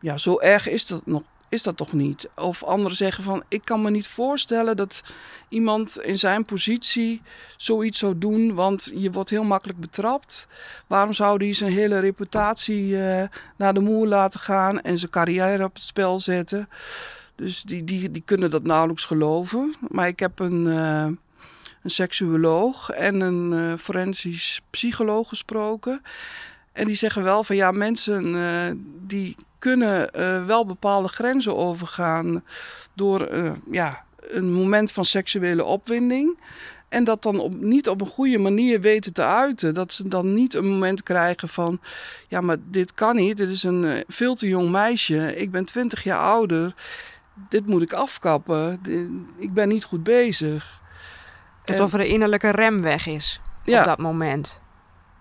Ja, 0.00 0.18
zo 0.18 0.38
erg 0.38 0.68
is 0.68 0.86
dat, 0.86 1.06
nog, 1.06 1.22
is 1.52 1.62
dat 1.62 1.76
toch 1.76 1.92
niet? 1.92 2.28
Of 2.36 2.64
anderen 2.64 2.96
zeggen 2.96 3.24
van, 3.24 3.42
ik 3.48 3.64
kan 3.64 3.82
me 3.82 3.90
niet 3.90 4.06
voorstellen 4.06 4.76
dat 4.76 5.02
iemand 5.48 6.00
in 6.00 6.18
zijn 6.18 6.44
positie 6.44 7.22
zoiets 7.56 7.98
zou 7.98 8.18
doen... 8.18 8.54
want 8.54 8.92
je 8.94 9.10
wordt 9.10 9.30
heel 9.30 9.44
makkelijk 9.44 9.80
betrapt. 9.80 10.46
Waarom 10.86 11.12
zou 11.12 11.44
hij 11.44 11.54
zijn 11.54 11.72
hele 11.72 11.98
reputatie 11.98 13.04
eh, 13.04 13.28
naar 13.56 13.74
de 13.74 13.80
moer 13.80 14.06
laten 14.06 14.40
gaan... 14.40 14.80
en 14.80 14.98
zijn 14.98 15.10
carrière 15.10 15.64
op 15.64 15.74
het 15.74 15.84
spel 15.84 16.20
zetten... 16.20 16.68
Dus 17.34 17.62
die, 17.62 17.84
die, 17.84 18.10
die 18.10 18.22
kunnen 18.24 18.50
dat 18.50 18.62
nauwelijks 18.62 19.04
geloven. 19.04 19.74
Maar 19.88 20.06
ik 20.06 20.18
heb 20.18 20.38
een, 20.38 20.66
eh, 20.66 21.04
een 21.82 21.90
seksuoloog 21.90 22.90
en 22.90 23.20
een 23.20 23.52
eh, 23.52 23.78
forensisch 23.78 24.60
psycholoog 24.70 25.28
gesproken. 25.28 26.02
En 26.72 26.86
die 26.86 26.96
zeggen 26.96 27.22
wel 27.22 27.44
van 27.44 27.56
ja, 27.56 27.70
mensen 27.70 28.24
die 29.06 29.36
kunnen 29.62 30.10
eh, 30.12 30.44
wel 30.44 30.66
bepaalde 30.66 31.08
grenzen 31.08 31.56
overgaan 31.56 32.44
door 32.94 33.20
eh, 33.20 33.52
ja, 33.70 34.04
een 34.20 34.52
moment 34.52 34.92
van 34.92 35.04
seksuele 35.04 35.64
opwinding. 35.64 36.38
En 36.88 37.04
dat 37.04 37.22
dan 37.22 37.38
op, 37.40 37.54
niet 37.54 37.88
op 37.88 38.00
een 38.00 38.06
goede 38.06 38.38
manier 38.38 38.80
weten 38.80 39.12
te 39.12 39.24
uiten. 39.24 39.74
Dat 39.74 39.92
ze 39.92 40.08
dan 40.08 40.34
niet 40.34 40.54
een 40.54 40.66
moment 40.68 41.02
krijgen 41.02 41.48
van... 41.48 41.80
ja, 42.28 42.40
maar 42.40 42.56
dit 42.64 42.92
kan 42.92 43.16
niet. 43.16 43.36
Dit 43.36 43.48
is 43.48 43.62
een 43.62 43.84
eh, 43.84 44.04
veel 44.08 44.34
te 44.34 44.48
jong 44.48 44.70
meisje. 44.70 45.36
Ik 45.36 45.50
ben 45.50 45.64
20 45.64 46.02
jaar 46.04 46.18
ouder. 46.20 46.74
Dit 47.48 47.66
moet 47.66 47.82
ik 47.82 47.92
afkappen. 47.92 48.78
Dit- 48.82 49.08
ik 49.38 49.52
ben 49.52 49.68
niet 49.68 49.84
goed 49.84 50.02
bezig. 50.02 50.80
Alsof 51.64 51.92
er 51.92 52.00
een 52.00 52.06
innerlijke 52.06 52.50
rem 52.50 52.82
weg 52.82 53.06
is 53.06 53.40
Ja. 53.64 53.80
op 53.80 53.86
dat 53.86 53.98
moment. 53.98 54.60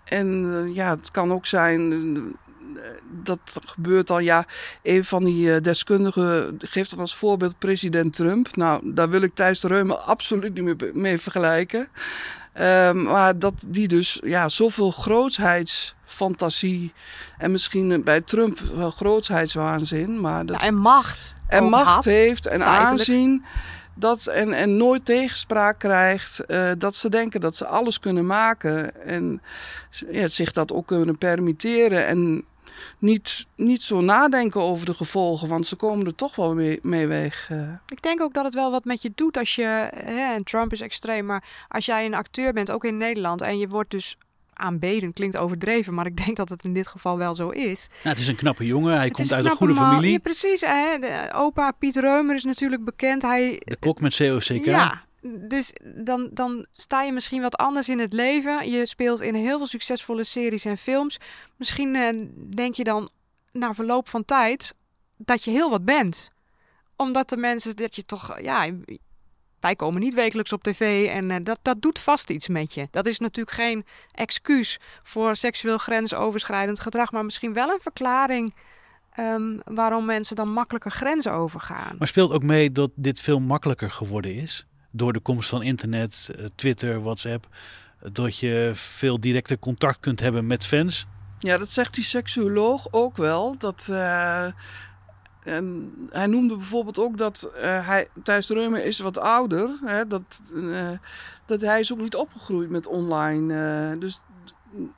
En 0.03 0.27
ja, 0.73 0.95
het 0.95 1.11
kan 1.11 1.31
ook 1.31 1.45
zijn, 1.45 2.35
dat 3.23 3.59
gebeurt 3.65 4.09
al, 4.09 4.19
ja, 4.19 4.45
een 4.83 5.03
van 5.03 5.23
die 5.23 5.53
eh, 5.55 5.61
deskundigen 5.61 6.55
geeft 6.57 6.89
dat 6.89 6.99
als 6.99 7.15
voorbeeld 7.15 7.57
president 7.59 8.13
Trump. 8.13 8.55
Nou, 8.55 8.93
daar 8.93 9.09
wil 9.09 9.21
ik 9.21 9.35
Thijs 9.35 9.59
de 9.59 9.67
Reumer 9.67 9.95
absoluut 9.95 10.53
niet 10.53 10.81
mee, 10.81 10.91
mee 10.93 11.17
vergelijken. 11.17 11.87
Ehm, 12.53 13.01
maar 13.03 13.39
dat 13.39 13.65
die 13.67 13.87
dus 13.87 14.19
ja, 14.23 14.49
zoveel 14.49 14.91
grootheidsfantasie 14.91 16.93
en 17.37 17.51
misschien 17.51 17.91
eh, 17.91 18.03
bij 18.03 18.21
Trump 18.21 18.59
wel 18.59 18.91
grootheidswaanzin, 18.91 20.21
maar 20.21 20.45
dat 20.45 20.61
Ja, 20.61 20.67
en 20.67 20.75
macht. 20.75 21.35
en 21.47 21.63
macht 21.63 21.85
had. 21.85 22.03
heeft 22.03 22.45
en 22.47 22.59
feitelijk. 22.59 22.89
aanzien. 22.91 23.45
Dat, 23.95 24.25
en, 24.27 24.53
en 24.53 24.77
nooit 24.77 25.05
tegenspraak 25.05 25.79
krijgt. 25.79 26.45
eh, 26.45 26.71
dat 26.77 26.95
ze 26.95 27.09
denken 27.09 27.39
dat 27.41 27.55
ze 27.55 27.65
alles 27.65 27.99
kunnen 27.99 28.25
maken. 28.25 29.05
En 29.05 29.41
ja, 30.11 30.27
zich 30.27 30.51
dat 30.51 30.71
ook 30.73 30.87
kunnen 30.87 31.17
permitteren. 31.17 32.07
En 32.07 32.45
niet, 32.99 33.47
niet 33.55 33.83
zo 33.83 34.01
nadenken 34.01 34.61
over 34.61 34.85
de 34.85 34.93
gevolgen, 34.93 35.47
want 35.47 35.67
ze 35.67 35.75
komen 35.75 36.05
er 36.05 36.15
toch 36.15 36.35
wel 36.35 36.53
mee, 36.53 36.79
mee 36.81 37.07
weg. 37.07 37.47
eh. 37.51 37.69
Ik 37.87 38.01
denk 38.01 38.21
ook 38.21 38.33
dat 38.33 38.45
het 38.45 38.53
wel 38.53 38.71
wat 38.71 38.85
met 38.85 39.01
je 39.01 39.11
doet 39.15 39.37
als 39.37 39.55
je, 39.55 39.89
hè, 39.95 40.33
en 40.33 40.43
Trump 40.43 40.71
is 40.71 40.81
extreem, 40.81 41.25
maar 41.25 41.43
als 41.67 41.85
jij 41.85 42.05
een 42.05 42.13
acteur 42.13 42.53
bent, 42.53 42.71
ook 42.71 42.85
in 42.85 42.97
Nederland, 42.97 43.41
en 43.41 43.57
je 43.59 43.67
wordt 43.67 43.91
dus 43.91 44.17
aanbeden, 44.53 45.13
klinkt 45.13 45.37
overdreven, 45.37 45.93
maar 45.93 46.05
ik 46.05 46.25
denk 46.25 46.37
dat 46.37 46.49
het 46.49 46.63
in 46.63 46.73
dit 46.73 46.87
geval 46.87 47.17
wel 47.17 47.35
zo 47.35 47.49
is. 47.49 47.87
Nou, 47.89 48.09
het 48.09 48.17
is 48.19 48.27
een 48.27 48.35
knappe 48.35 48.65
jongen. 48.65 48.95
Hij 48.95 49.03
Het 49.05 49.13
komt 49.13 49.33
uit 49.33 49.45
een 49.45 49.51
goede 49.51 49.73
man. 49.73 49.89
familie. 49.89 50.11
Ja, 50.11 50.17
precies. 50.19 50.61
Hè? 50.61 50.97
De, 50.99 51.29
opa 51.33 51.71
Piet 51.71 51.95
Reumer 51.95 52.35
is 52.35 52.43
natuurlijk 52.43 52.83
bekend. 52.85 53.21
Hij, 53.21 53.61
De 53.65 53.77
kok 53.79 53.99
met 54.01 54.15
COCK. 54.15 54.65
Ja, 54.65 55.03
dus 55.21 55.73
dan, 55.95 56.29
dan 56.33 56.65
sta 56.71 57.03
je 57.03 57.11
misschien 57.11 57.41
wat 57.41 57.55
anders 57.55 57.89
in 57.89 57.99
het 57.99 58.13
leven. 58.13 58.71
Je 58.71 58.85
speelt 58.85 59.21
in 59.21 59.35
heel 59.35 59.57
veel 59.57 59.67
succesvolle 59.67 60.23
series 60.23 60.65
en 60.65 60.77
films. 60.77 61.17
Misschien 61.55 61.95
eh, 61.95 62.27
denk 62.55 62.75
je 62.75 62.83
dan 62.83 63.09
na 63.51 63.73
verloop 63.73 64.09
van 64.09 64.25
tijd 64.25 64.73
dat 65.17 65.43
je 65.43 65.51
heel 65.51 65.69
wat 65.69 65.85
bent. 65.85 66.31
Omdat 66.95 67.29
de 67.29 67.37
mensen, 67.37 67.75
dat 67.75 67.95
je 67.95 68.05
toch, 68.05 68.41
ja, 68.41 68.69
wij 69.59 69.75
komen 69.75 70.01
niet 70.01 70.13
wekelijks 70.13 70.53
op 70.53 70.63
tv 70.63 71.07
en 71.07 71.31
eh, 71.31 71.37
dat, 71.43 71.59
dat 71.61 71.81
doet 71.81 71.99
vast 71.99 72.29
iets 72.29 72.47
met 72.47 72.73
je. 72.73 72.87
Dat 72.91 73.05
is 73.05 73.19
natuurlijk 73.19 73.55
geen 73.55 73.85
excuus 74.11 74.79
voor 75.03 75.35
seksueel 75.35 75.77
grensoverschrijdend 75.77 76.79
gedrag, 76.79 77.11
maar 77.11 77.25
misschien 77.25 77.53
wel 77.53 77.69
een 77.69 77.79
verklaring 77.81 78.55
ehm, 79.11 79.57
waarom 79.63 80.05
mensen 80.05 80.35
dan 80.35 80.49
makkelijker 80.49 80.91
grenzen 80.91 81.31
overgaan. 81.31 81.95
Maar 81.97 82.07
speelt 82.07 82.31
ook 82.31 82.43
mee 82.43 82.71
dat 82.71 82.91
dit 82.95 83.21
veel 83.21 83.39
makkelijker 83.39 83.91
geworden 83.91 84.35
is? 84.35 84.65
Door 84.91 85.13
de 85.13 85.19
komst 85.19 85.49
van 85.49 85.63
internet, 85.63 86.31
eh, 86.35 86.45
Twitter, 86.55 87.01
WhatsApp. 87.01 87.47
Dat 88.11 88.37
je 88.37 88.71
veel 88.73 89.19
directer 89.19 89.59
contact 89.59 89.99
kunt 89.99 90.19
hebben 90.19 90.47
met 90.47 90.65
fans. 90.65 91.05
Ja, 91.39 91.57
dat 91.57 91.69
zegt 91.69 91.93
die 91.93 92.03
seksuoloog 92.03 92.87
ook 92.91 93.17
wel. 93.17 93.55
Dat, 93.57 93.87
eh, 93.89 94.45
en 95.43 95.93
hij 96.09 96.27
noemde 96.27 96.55
bijvoorbeeld 96.55 96.99
ook 96.99 97.17
dat 97.17 97.49
eh, 97.55 97.87
hij, 97.87 98.07
Thijs 98.23 98.49
Reumer 98.49 98.85
is 98.85 98.99
wat 98.99 99.17
ouder. 99.17 99.69
Hè, 99.85 100.07
dat, 100.07 100.51
dat 101.45 101.61
hij 101.61 101.79
is 101.79 101.91
ook 101.91 101.99
niet 101.99 102.15
opgegroeid 102.15 102.69
met 102.69 102.87
online. 102.87 103.97
dus 103.97 104.19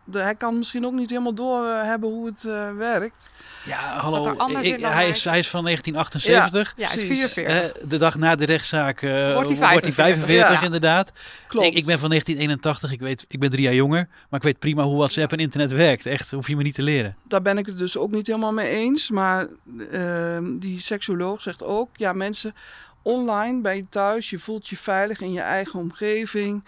de- 0.03 0.19
hij 0.19 0.35
kan 0.35 0.57
misschien 0.57 0.85
ook 0.85 0.93
niet 0.93 1.09
helemaal 1.09 1.33
door 1.33 1.65
eh, 1.67 1.83
hebben 1.83 2.09
hoe 2.09 2.25
het 2.25 2.45
eh, 2.45 2.75
werkt. 2.75 3.31
Ja, 3.65 3.97
hallo. 3.97 4.31
Ik, 4.61 4.79
hij, 4.81 5.09
is, 5.09 5.23
hij 5.25 5.37
is 5.39 5.49
van 5.49 5.63
1978. 5.63 6.73
Ja, 6.77 6.87
hij 6.87 6.95
is 6.97 7.05
precies. 7.05 7.33
44. 7.33 7.81
Eh, 7.81 7.89
de 7.89 7.97
dag 7.97 8.17
na 8.17 8.35
de 8.35 8.45
rechtszaak 8.45 9.01
Wordt 9.01 9.49
hij 9.49 9.57
45, 9.57 9.93
45, 9.93 10.59
ja. 10.59 10.61
inderdaad. 10.61 11.11
Klopt. 11.47 11.67
Ik, 11.67 11.73
ik 11.73 11.85
ben 11.85 11.99
van 11.99 12.09
1981, 12.09 12.91
ik, 12.91 12.99
weet, 12.99 13.25
ik 13.27 13.39
ben 13.39 13.49
drie 13.49 13.63
jaar 13.63 13.73
jonger. 13.73 14.07
Maar 14.29 14.39
ik 14.39 14.45
weet 14.45 14.59
prima 14.59 14.83
hoe 14.83 14.97
WhatsApp 14.97 15.31
en 15.31 15.39
internet 15.39 15.71
werkt. 15.71 16.05
Echt, 16.05 16.31
hoef 16.31 16.47
je 16.47 16.55
me 16.55 16.63
niet 16.63 16.75
te 16.75 16.83
leren. 16.83 17.15
Daar 17.27 17.41
ben 17.41 17.57
ik 17.57 17.65
het 17.65 17.77
dus 17.77 17.97
ook 17.97 18.11
niet 18.11 18.27
helemaal 18.27 18.53
mee 18.53 18.69
eens. 18.69 19.09
Maar 19.09 19.47
eh, 19.91 20.37
die 20.59 20.81
seksuoloog 20.81 21.41
zegt 21.41 21.63
ook: 21.63 21.89
ja, 21.93 22.13
mensen 22.13 22.53
online 23.01 23.61
ben 23.61 23.75
je 23.75 23.85
thuis, 23.89 24.29
je 24.29 24.39
voelt 24.39 24.67
je 24.67 24.77
veilig 24.77 25.21
in 25.21 25.31
je 25.33 25.41
eigen 25.41 25.79
omgeving. 25.79 26.63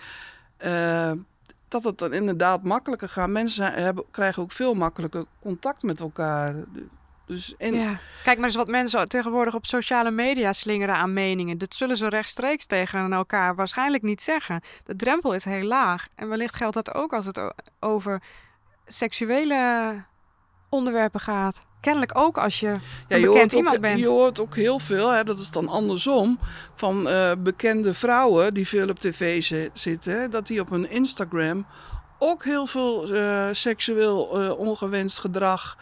Dat 1.67 1.83
het 1.83 1.97
dan 1.97 2.13
inderdaad 2.13 2.63
makkelijker 2.63 3.09
gaat. 3.09 3.29
Mensen 3.29 3.73
hebben, 3.73 4.03
krijgen 4.11 4.43
ook 4.43 4.51
veel 4.51 4.73
makkelijker 4.73 5.25
contact 5.41 5.83
met 5.83 5.99
elkaar. 5.99 6.55
Dus. 7.25 7.55
Kijk 7.57 8.37
maar 8.37 8.45
eens 8.45 8.55
wat 8.55 8.67
mensen 8.67 9.07
tegenwoordig 9.07 9.55
op 9.55 9.65
sociale 9.65 10.11
media 10.11 10.53
slingeren 10.53 10.95
aan 10.95 11.13
meningen. 11.13 11.57
Dat 11.57 11.73
zullen 11.73 11.97
ze 11.97 12.07
rechtstreeks 12.07 12.65
tegen 12.65 13.13
elkaar 13.13 13.55
waarschijnlijk 13.55 14.03
niet 14.03 14.21
zeggen. 14.21 14.61
De 14.83 14.95
drempel 14.95 15.33
is 15.33 15.45
heel 15.45 15.67
laag. 15.67 16.07
En 16.15 16.29
wellicht 16.29 16.55
geldt 16.55 16.75
dat 16.75 16.93
ook 16.93 17.13
als 17.13 17.25
het 17.25 17.53
over 17.79 18.21
seksuele 18.85 20.03
onderwerpen 20.69 21.19
gaat. 21.19 21.65
Kennelijk 21.85 22.17
ook 22.17 22.37
als 22.37 22.59
je 22.59 22.67
Ja, 22.67 22.79
een 23.07 23.19
je 23.19 23.25
bekend 23.27 23.51
iemand 23.51 23.75
ook, 23.75 23.81
bent. 23.81 23.99
je 23.99 24.07
hoort 24.07 24.39
ook 24.39 24.55
heel 24.55 24.79
veel, 24.79 25.09
hè, 25.09 25.23
dat 25.23 25.39
is 25.39 25.51
dan 25.51 25.67
andersom, 25.67 26.39
van 26.75 27.09
eh, 27.09 27.31
bekende 27.39 27.93
vrouwen 27.93 28.53
die 28.53 28.67
veel 28.67 28.89
op 28.89 28.99
tv 28.99 29.43
zi- 29.43 29.69
zitten, 29.73 30.31
dat 30.31 30.47
die 30.47 30.59
op 30.61 30.69
hun 30.69 30.89
Instagram 30.89 31.65
ook 32.19 32.43
heel 32.43 32.65
veel 32.65 33.13
eh, 33.13 33.47
seksueel 33.51 34.41
eh, 34.41 34.57
ongewenst 34.59 35.19
gedrag 35.19 35.77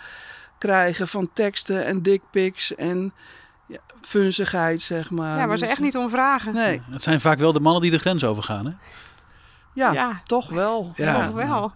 krijgen 0.57 1.07
van 1.07 1.29
teksten 1.33 1.85
en 1.85 2.01
dickpics 2.01 2.75
en 2.75 3.13
ja, 3.67 3.79
funzigheid, 4.01 4.81
zeg 4.81 5.09
maar. 5.11 5.37
ja, 5.37 5.47
waar 5.47 5.57
ze 5.57 5.63
Dus, 5.63 5.71
echt 5.73 5.81
niet 5.81 5.97
om 5.97 6.09
vragen. 6.09 6.53
Nee, 6.53 6.81
Het 6.91 7.03
zijn 7.03 7.21
vaak 7.21 7.37
wel 7.39 7.53
de 7.53 7.59
mannen 7.59 7.81
die 7.81 7.91
de 7.91 7.99
grens 7.99 8.23
overgaan. 8.23 8.65
Hè? 8.65 8.71
ja, 9.73 9.91
Ja. 9.91 10.21
toch 10.23 10.49
wel. 10.49 10.91
Ja. 10.95 11.23
Toch 11.25 11.33
wel. 11.33 11.71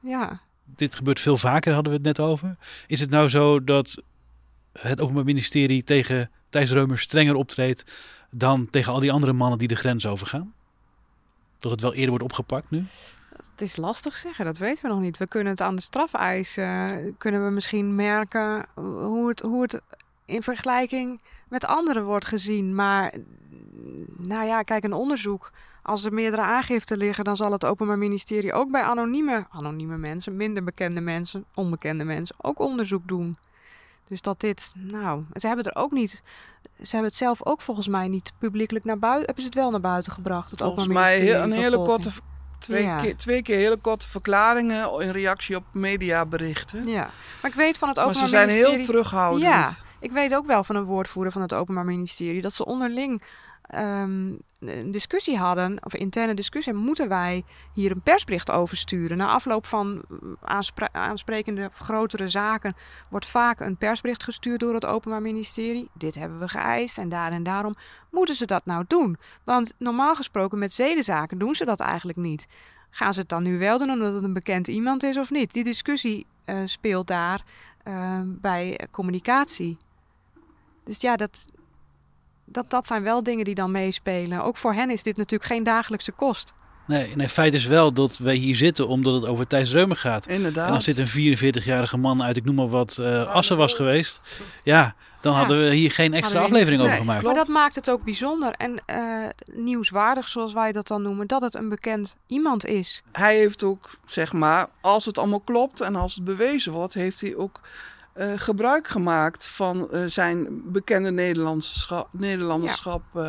Ja. 0.00 0.40
Dit 0.64 0.94
gebeurt 0.94 1.20
veel 1.20 1.38
vaker, 1.38 1.74
hadden 1.74 1.92
we 1.92 1.98
het 1.98 2.06
net 2.06 2.26
over. 2.26 2.56
Is 2.86 3.00
het 3.00 3.10
nou 3.10 3.28
zo 3.28 3.64
dat 3.64 4.02
het 4.72 5.00
Openbaar 5.00 5.24
Ministerie 5.24 5.84
tegen 5.84 6.30
Thijs 6.48 6.72
Reumer 6.72 6.98
strenger 6.98 7.34
optreedt 7.34 7.84
dan 8.30 8.70
tegen 8.70 8.92
al 8.92 9.00
die 9.00 9.12
andere 9.12 9.32
mannen 9.32 9.58
die 9.58 9.68
de 9.68 9.76
grens 9.76 10.06
overgaan? 10.06 10.54
Dat 11.58 11.70
het 11.70 11.80
wel 11.80 11.94
eerder 11.94 12.08
wordt 12.08 12.24
opgepakt 12.24 12.70
nu? 12.70 12.84
Het 13.50 13.60
is 13.60 13.76
lastig 13.76 14.16
zeggen, 14.16 14.44
dat 14.44 14.58
weten 14.58 14.82
we 14.82 14.88
nog 14.88 15.00
niet. 15.00 15.18
We 15.18 15.28
kunnen 15.28 15.52
het 15.52 15.60
aan 15.60 15.76
de 15.76 15.82
strafeis, 15.82 16.56
eh, 16.56 16.90
kunnen 17.18 17.44
we 17.44 17.50
misschien 17.50 17.94
merken 17.94 18.66
hoe 18.74 19.28
het, 19.28 19.40
hoe 19.40 19.62
het 19.62 19.80
in 20.24 20.42
vergelijking 20.42 21.20
met 21.48 21.64
anderen 21.64 22.04
wordt 22.04 22.26
gezien. 22.26 22.74
Maar 22.74 23.14
nou 24.16 24.46
ja, 24.46 24.62
kijk, 24.62 24.84
een 24.84 24.92
onderzoek. 24.92 25.52
Als 25.86 26.04
er 26.04 26.12
meerdere 26.12 26.42
aangiften 26.42 26.96
liggen, 26.96 27.24
dan 27.24 27.36
zal 27.36 27.52
het 27.52 27.64
Openbaar 27.64 27.98
Ministerie 27.98 28.52
ook 28.52 28.70
bij 28.70 28.82
anonieme, 28.82 29.46
anonieme 29.50 29.96
mensen, 29.96 30.36
minder 30.36 30.64
bekende 30.64 31.00
mensen, 31.00 31.44
onbekende 31.54 32.04
mensen, 32.04 32.36
ook 32.40 32.58
onderzoek 32.58 33.08
doen. 33.08 33.36
Dus 34.08 34.22
dat 34.22 34.40
dit, 34.40 34.72
nou, 34.76 35.22
ze 35.34 35.46
hebben 35.46 35.64
er 35.64 35.76
ook 35.76 35.90
niet, 35.92 36.22
ze 36.82 36.90
hebben 36.90 37.08
het 37.08 37.16
zelf 37.16 37.46
ook 37.46 37.60
volgens 37.60 37.88
mij 37.88 38.08
niet 38.08 38.32
publiekelijk 38.38 38.84
naar 38.84 38.98
buiten, 38.98 39.24
hebben 39.26 39.42
ze 39.42 39.48
het 39.48 39.58
wel 39.58 39.70
naar 39.70 39.80
buiten 39.80 40.12
gebracht. 40.12 40.50
Het 40.50 40.60
Volgens 40.60 40.86
mij 40.86 41.02
Ministerie 41.02 41.34
heel, 41.34 41.42
een 41.42 41.52
hele 41.52 41.82
korte, 41.82 42.10
twee, 42.58 42.82
Ja. 42.82 43.00
keer, 43.00 43.16
twee 43.16 43.42
keer 43.42 43.56
hele 43.56 43.76
korte 43.76 44.08
verklaringen 44.08 45.00
in 45.00 45.10
reactie 45.10 45.56
op 45.56 45.64
mediaberichten. 45.72 46.82
Ja, 46.82 47.10
maar 47.42 47.50
ik 47.50 47.56
weet 47.56 47.78
van 47.78 47.88
het 47.88 47.96
Maar 47.96 48.06
Openbaar 48.06 48.28
ze 48.28 48.34
zijn 48.34 48.46
Ministerie... 48.46 48.76
heel 48.76 48.86
terughoudend. 48.86 49.42
Ja, 49.44 49.70
ik 49.98 50.12
weet 50.12 50.34
ook 50.34 50.46
wel 50.46 50.64
van 50.64 50.76
een 50.76 50.84
woordvoerder 50.84 51.32
van 51.32 51.42
het 51.42 51.54
Openbaar 51.54 51.84
Ministerie 51.84 52.40
dat 52.40 52.52
ze 52.52 52.64
onderling 52.64 53.22
ehm, 53.66 54.32
een 54.58 54.90
discussie 54.90 55.36
hadden, 55.36 55.78
of 55.84 55.94
interne 55.94 56.34
discussie, 56.34 56.72
moeten 56.72 57.08
wij 57.08 57.44
hier 57.72 57.90
een 57.90 58.02
persbericht 58.02 58.50
over 58.50 58.76
sturen? 58.76 59.16
Na 59.16 59.26
afloop 59.26 59.66
van 59.66 60.02
mm, 60.08 60.36
aanspre- 60.40 60.92
aansprekende 60.92 61.68
grotere 61.72 62.28
zaken 62.28 62.74
wordt 63.10 63.26
vaak 63.26 63.60
een 63.60 63.76
persbericht 63.76 64.24
gestuurd 64.24 64.60
door 64.60 64.74
het 64.74 64.84
Openbaar 64.84 65.22
Ministerie. 65.22 65.90
Dit 65.92 66.14
hebben 66.14 66.38
we 66.38 66.48
geëist 66.48 66.98
en 66.98 67.08
daar 67.08 67.32
en 67.32 67.42
daarom 67.42 67.74
moeten 68.10 68.34
ze 68.34 68.46
dat 68.46 68.66
nou 68.66 68.84
doen. 68.88 69.16
Want 69.44 69.74
normaal 69.78 70.14
gesproken 70.14 70.58
met 70.58 70.72
zedenzaken 70.72 71.38
doen 71.38 71.54
ze 71.54 71.64
dat 71.64 71.80
eigenlijk 71.80 72.18
niet. 72.18 72.46
Gaan 72.90 73.14
ze 73.14 73.20
het 73.20 73.28
dan 73.28 73.42
nu 73.42 73.58
wel 73.58 73.78
doen 73.78 73.90
omdat 73.90 74.14
het 74.14 74.24
een 74.24 74.32
bekend 74.32 74.68
iemand 74.68 75.02
is 75.02 75.18
of 75.18 75.30
niet? 75.30 75.52
Die 75.52 75.64
discussie 75.64 76.26
eh, 76.44 76.58
speelt 76.64 77.06
daar 77.06 77.44
eh, 77.82 78.20
bij 78.24 78.88
communicatie. 78.90 79.76
Dus 80.84 81.00
ja, 81.00 81.16
dat, 81.16 81.50
dat, 82.44 82.70
dat 82.70 82.86
zijn 82.86 83.02
wel 83.02 83.22
dingen 83.22 83.44
die 83.44 83.54
dan 83.54 83.70
meespelen. 83.70 84.42
Ook 84.44 84.56
voor 84.56 84.74
hen 84.74 84.90
is 84.90 85.02
dit 85.02 85.16
natuurlijk 85.16 85.50
geen 85.50 85.62
dagelijkse 85.64 86.12
kost. 86.12 86.52
Nee, 86.86 87.16
nee, 87.16 87.28
feit 87.28 87.54
is 87.54 87.66
wel 87.66 87.92
dat 87.92 88.18
wij 88.18 88.34
hier 88.34 88.56
zitten 88.56 88.88
omdat 88.88 89.14
het 89.14 89.26
over 89.26 89.46
Thijs 89.46 89.72
Reumer 89.72 89.96
gaat. 89.96 90.28
Inderdaad. 90.28 90.68
En 90.68 90.74
als 90.74 90.84
dit 90.84 90.98
een 90.98 91.36
44-jarige 91.36 91.96
man 91.96 92.22
uit, 92.22 92.36
ik 92.36 92.44
noem 92.44 92.54
maar 92.54 92.68
wat, 92.68 92.98
eh, 92.98 93.26
Assen 93.34 93.56
was 93.56 93.74
geweest. 93.74 94.20
Ja, 94.64 94.94
dan 95.20 95.32
Ja. 95.32 95.38
hadden 95.38 95.58
we 95.58 95.74
hier 95.74 95.90
geen 95.90 96.14
extra 96.14 96.40
aflevering 96.40 96.76
over 96.80 96.92
nee, 96.92 97.00
gemaakt. 97.00 97.20
klopt. 97.20 97.36
Maar 97.36 97.44
dat 97.44 97.54
maakt 97.54 97.74
het 97.74 97.90
ook 97.90 98.04
bijzonder 98.04 98.52
en 98.52 98.82
eh, 98.86 99.28
nieuwswaardig, 99.46 100.28
zoals 100.28 100.52
wij 100.52 100.72
dat 100.72 100.86
dan 100.86 101.02
noemen, 101.02 101.26
dat 101.26 101.42
het 101.42 101.54
een 101.54 101.68
bekend 101.68 102.16
iemand 102.26 102.66
is. 102.66 103.02
Hij 103.12 103.36
heeft 103.36 103.62
ook, 103.62 103.90
zeg 104.04 104.32
maar, 104.32 104.68
als 104.80 105.04
het 105.04 105.18
allemaal 105.18 105.40
klopt 105.40 105.80
en 105.80 105.96
als 105.96 106.14
het 106.14 106.24
bewezen 106.24 106.72
wordt, 106.72 106.94
heeft 106.94 107.20
hij 107.20 107.36
ook 107.36 107.60
eh, 108.14 108.32
gebruik 108.36 108.88
gemaakt 108.88 109.48
van 109.48 109.90
eh, 109.90 110.02
zijn 110.06 110.46
bekende 110.72 111.10
Nederlanderschap. 111.10 113.02
eh, 113.14 113.22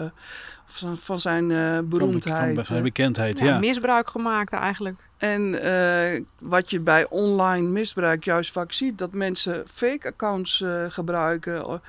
of 0.68 0.78
van- 0.80 0.98
van 0.98 1.20
zijn 1.20 1.52
eh, 1.52 1.80
beroemdheid. 1.84 2.56
van 2.56 2.66
zijn 2.66 2.84
bekendheid, 2.84 3.40
Ja, 3.40 3.46
ja. 3.46 3.60
Misbruik 3.60 4.10
gemaakt 4.10 4.54
eigenlijk. 4.54 5.00
En 5.18 5.62
eh, 5.62 6.22
wat 6.40 6.70
je 6.70 6.80
bij 6.80 7.10
online 7.10 7.68
misbruik 7.70 8.24
juist 8.24 8.52
vaak 8.52 8.72
ziet, 8.72 8.98
dat 8.98 9.14
mensen 9.14 9.64
fake 9.72 10.08
accounts 10.08 10.62
eh, 10.62 10.86
gebruiken. 10.90 11.82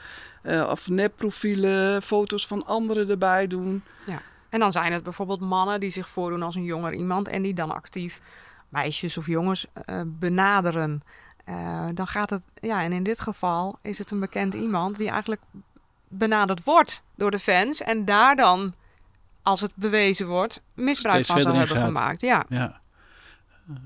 eh, 0.43 0.69
of 0.71 0.89
nepprofielen, 0.89 2.03
foto's 2.03 2.47
van 2.47 2.67
anderen 2.67 3.09
erbij 3.11 3.47
doen. 3.47 3.83
En 4.49 4.61
dan 4.61 4.73
zijn 4.73 4.93
het 4.93 5.03
bijvoorbeeld 5.03 5.41
mannen 5.41 5.81
die 5.81 5.91
zich 5.91 6.09
voordoen 6.09 6.43
als 6.43 6.55
een 6.55 6.65
jonger 6.65 6.95
iemand 6.95 7.29
en 7.29 7.43
die 7.43 7.55
dan 7.55 7.71
actief 7.75 8.21
meisjes 8.69 9.17
of 9.19 9.27
jongens 9.27 9.67
eh, 9.85 10.01
benaderen. 10.07 11.03
Eh, 11.47 11.87
dan 11.95 12.07
gaat 12.07 12.31
het, 12.31 12.43
ja, 12.55 12.83
en 12.83 12.93
in 12.93 13.03
dit 13.03 13.21
geval 13.21 13.79
is 13.83 13.99
het 13.99 14.11
een 14.11 14.21
bekend 14.21 14.55
iemand 14.55 14.97
die 14.97 15.09
eigenlijk 15.11 15.41
benaderd 16.09 16.65
wordt 16.65 17.03
door 17.15 17.31
de 17.31 17.39
fans 17.39 17.83
en 17.83 18.05
daar 18.05 18.37
dan, 18.37 18.75
als 19.43 19.61
het 19.61 19.71
bewezen 19.75 20.27
wordt, 20.27 20.61
misbruik 20.75 21.25
Steeds 21.25 21.31
van 21.33 21.41
zou 21.41 21.57
hebben 21.57 21.77
gaat. 21.77 21.87
gemaakt. 21.87 22.21
Ja, 22.21 22.45
ja. 22.49 22.81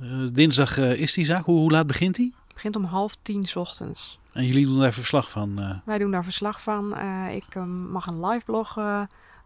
Eh, 0.00 0.26
dinsdag 0.32 0.78
eh, 0.78 1.00
is 1.00 1.12
die 1.12 1.24
zaak. 1.24 1.44
Hoe, 1.44 1.58
hoe 1.58 1.70
laat 1.70 1.86
begint 1.86 2.14
die? 2.14 2.34
begint 2.54 2.76
om 2.76 2.84
half 2.84 3.16
tien 3.22 3.46
's 3.46 3.56
ochtends. 3.56 4.18
En 4.32 4.46
jullie 4.46 4.66
doen 4.66 4.78
daar 4.80 4.92
verslag 4.92 5.30
van. 5.30 5.80
Wij 5.84 5.98
doen 5.98 6.10
daar 6.10 6.24
verslag 6.24 6.62
van. 6.62 6.98
Ik 7.28 7.54
mag 7.90 8.06
een 8.06 8.26
live 8.26 8.44
blog 8.44 8.78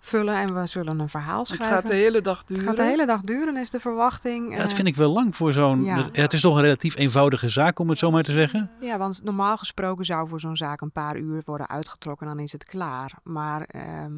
vullen 0.04 0.34
en 0.34 0.54
we 0.60 0.66
zullen 0.66 0.98
een 0.98 1.08
verhaal 1.08 1.38
Het 1.38 1.46
schrijven. 1.48 1.68
gaat 1.68 1.86
de 1.86 1.94
hele 1.94 2.20
dag 2.20 2.38
Het 2.38 2.48
duren. 2.48 2.64
gaat 2.64 2.76
de 2.76 2.82
hele 2.82 3.06
dag 3.06 3.20
duren, 3.20 3.56
is 3.56 3.70
de 3.70 3.80
verwachting. 3.80 4.50
Ja, 4.50 4.56
dat 4.62 4.70
Eh, 4.70 4.74
vind 4.76 4.86
ik 4.88 4.96
wel 4.96 5.10
lang 5.12 5.36
voor 5.36 5.52
zo'n... 5.52 5.84
ja. 5.84 6.08
Het 6.12 6.32
is 6.32 6.40
toch 6.40 6.56
een 6.56 6.62
relatief 6.62 6.96
eenvoudige 6.96 7.48
zaak, 7.48 7.78
om 7.78 7.88
het 7.88 7.98
zo 7.98 8.10
maar 8.10 8.22
te 8.22 8.32
zeggen. 8.32 8.70
Ja, 8.80 8.98
want 8.98 9.20
normaal 9.24 9.56
gesproken 9.56 10.04
zou 10.04 10.28
voor 10.28 10.40
zo'n 10.40 10.56
zaak 10.56 10.80
een 10.80 10.92
paar 10.92 11.16
uur 11.16 11.42
worden 11.44 11.68
uitgetrokken, 11.68 12.26
dan 12.26 12.38
is 12.38 12.52
het 12.52 12.64
klaar. 12.64 13.12
Maar 13.22 13.62
ehm, 13.62 14.12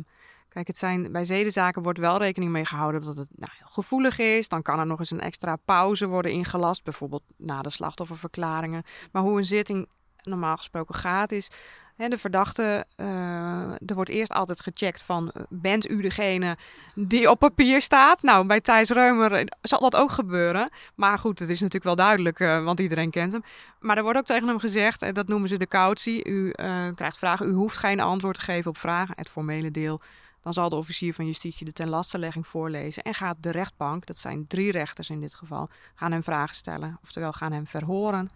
kijk, 0.49 0.67
het 0.67 0.77
zijn, 0.77 1.13
bij 1.13 1.25
zedenzaken 1.25 1.83
wordt 1.83 1.99
wel 1.99 2.19
rekening 2.19 2.53
mee 2.53 2.65
gehouden 2.65 3.01
dat 3.03 3.17
het 3.17 3.29
nou, 3.37 3.53
heel 3.59 3.69
gevoelig 3.71 4.19
is. 4.19 4.49
Dan 4.49 4.63
kan 4.63 4.79
er 4.79 4.87
nog 4.87 4.99
eens 4.99 5.11
een 5.11 5.21
extra 5.21 5.57
pauze 5.65 6.07
worden 6.07 6.33
ingelast, 6.33 6.85
bijvoorbeeld 6.85 7.23
na 7.37 7.63
de 7.63 7.71
slachtofferverklaringen. 7.71 8.83
Maar 9.13 9.23
hoe 9.23 9.39
een 9.39 9.45
zitting 9.45 9.89
normaal 10.23 10.57
gesproken 10.57 10.95
gaat 10.95 11.33
is... 11.33 11.51
De 11.97 12.19
verdachte, 12.19 12.85
eh, 12.97 13.71
er 13.71 13.95
wordt 13.95 14.11
eerst 14.11 14.33
altijd 14.33 14.61
gecheckt 14.61 15.05
van, 15.05 15.31
eh, 15.31 15.43
bent 15.49 15.91
u 15.91 16.03
degene 16.03 16.57
die 16.95 17.31
op 17.31 17.39
papier 17.39 17.81
staat? 17.81 18.23
Nou, 18.23 18.47
bij 18.47 18.61
Thijs 18.61 18.91
Reumer 18.91 19.33
eh, 19.33 19.45
zal 19.63 19.81
dat 19.81 19.97
ook 19.97 20.11
gebeuren. 20.11 20.71
Maar 20.95 21.19
goed, 21.19 21.39
het 21.39 21.49
is 21.49 21.61
natuurlijk 21.61 21.85
wel 21.85 22.07
duidelijk, 22.07 22.39
want 22.39 22.81
iedereen 22.81 23.11
kent 23.11 23.33
hem. 23.33 23.43
Maar 23.81 23.97
er 23.97 24.03
wordt 24.03 24.19
ook 24.19 24.25
tegen 24.25 24.49
hem 24.49 24.59
gezegd, 24.59 25.03
en 25.03 25.15
dat 25.15 25.29
noemen 25.29 25.49
ze 25.49 25.57
de 25.57 25.67
cautie. 25.67 26.29
U 26.29 26.51
krijgt 26.95 27.19
vragen, 27.19 27.49
u 27.49 27.53
hoeft 27.53 27.77
geen 27.77 28.01
antwoord 28.01 28.37
te 28.37 28.45
geven 28.45 28.71
op 28.71 28.79
vragen, 28.79 29.15
het 29.17 29.31
formele 29.31 29.71
deel. 29.71 30.01
Dan 30.47 30.55
zal 30.55 30.69
de 30.69 30.77
officier 30.77 31.15
van 31.15 31.27
justitie 31.27 31.67
de 31.67 31.73
ten 31.73 31.89
lastenlegging 31.89 32.47
voorlezen. 32.47 33.03
En 33.03 33.15
gaat 33.15 33.37
de 33.41 33.51
rechtbank, 33.51 34.07
dat 34.07 34.19
zijn 34.19 34.47
drie 34.47 34.71
rechters 34.71 35.11
in 35.11 35.21
dit 35.21 35.35
geval, 35.35 35.69
gaan 35.95 36.13
hem 36.13 36.23
vragen 36.23 36.55
stellen. 36.55 36.99
Oftewel 37.03 37.33
gaan 37.33 37.53
hem 37.53 37.67
verhoren. 37.67 38.31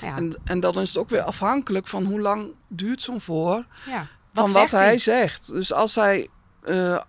Ja, 0.00 0.16
En, 0.16 0.36
en 0.44 0.60
dan 0.60 0.80
is 0.80 0.88
het 0.88 0.98
ook 0.98 1.08
weer 1.08 1.22
afhankelijk 1.22 1.86
van 1.86 2.04
hoe 2.04 2.20
lang 2.20 2.50
duurt 2.68 3.02
zo'n 3.02 3.20
voor. 3.20 3.66
ja. 3.86 4.08
van 4.32 4.52
wat 4.52 4.70
hij 4.70 4.98
zegt. 4.98 5.52
Dus 5.52 5.72
als 5.72 5.94
hij 5.94 6.28
eh, 6.62 7.00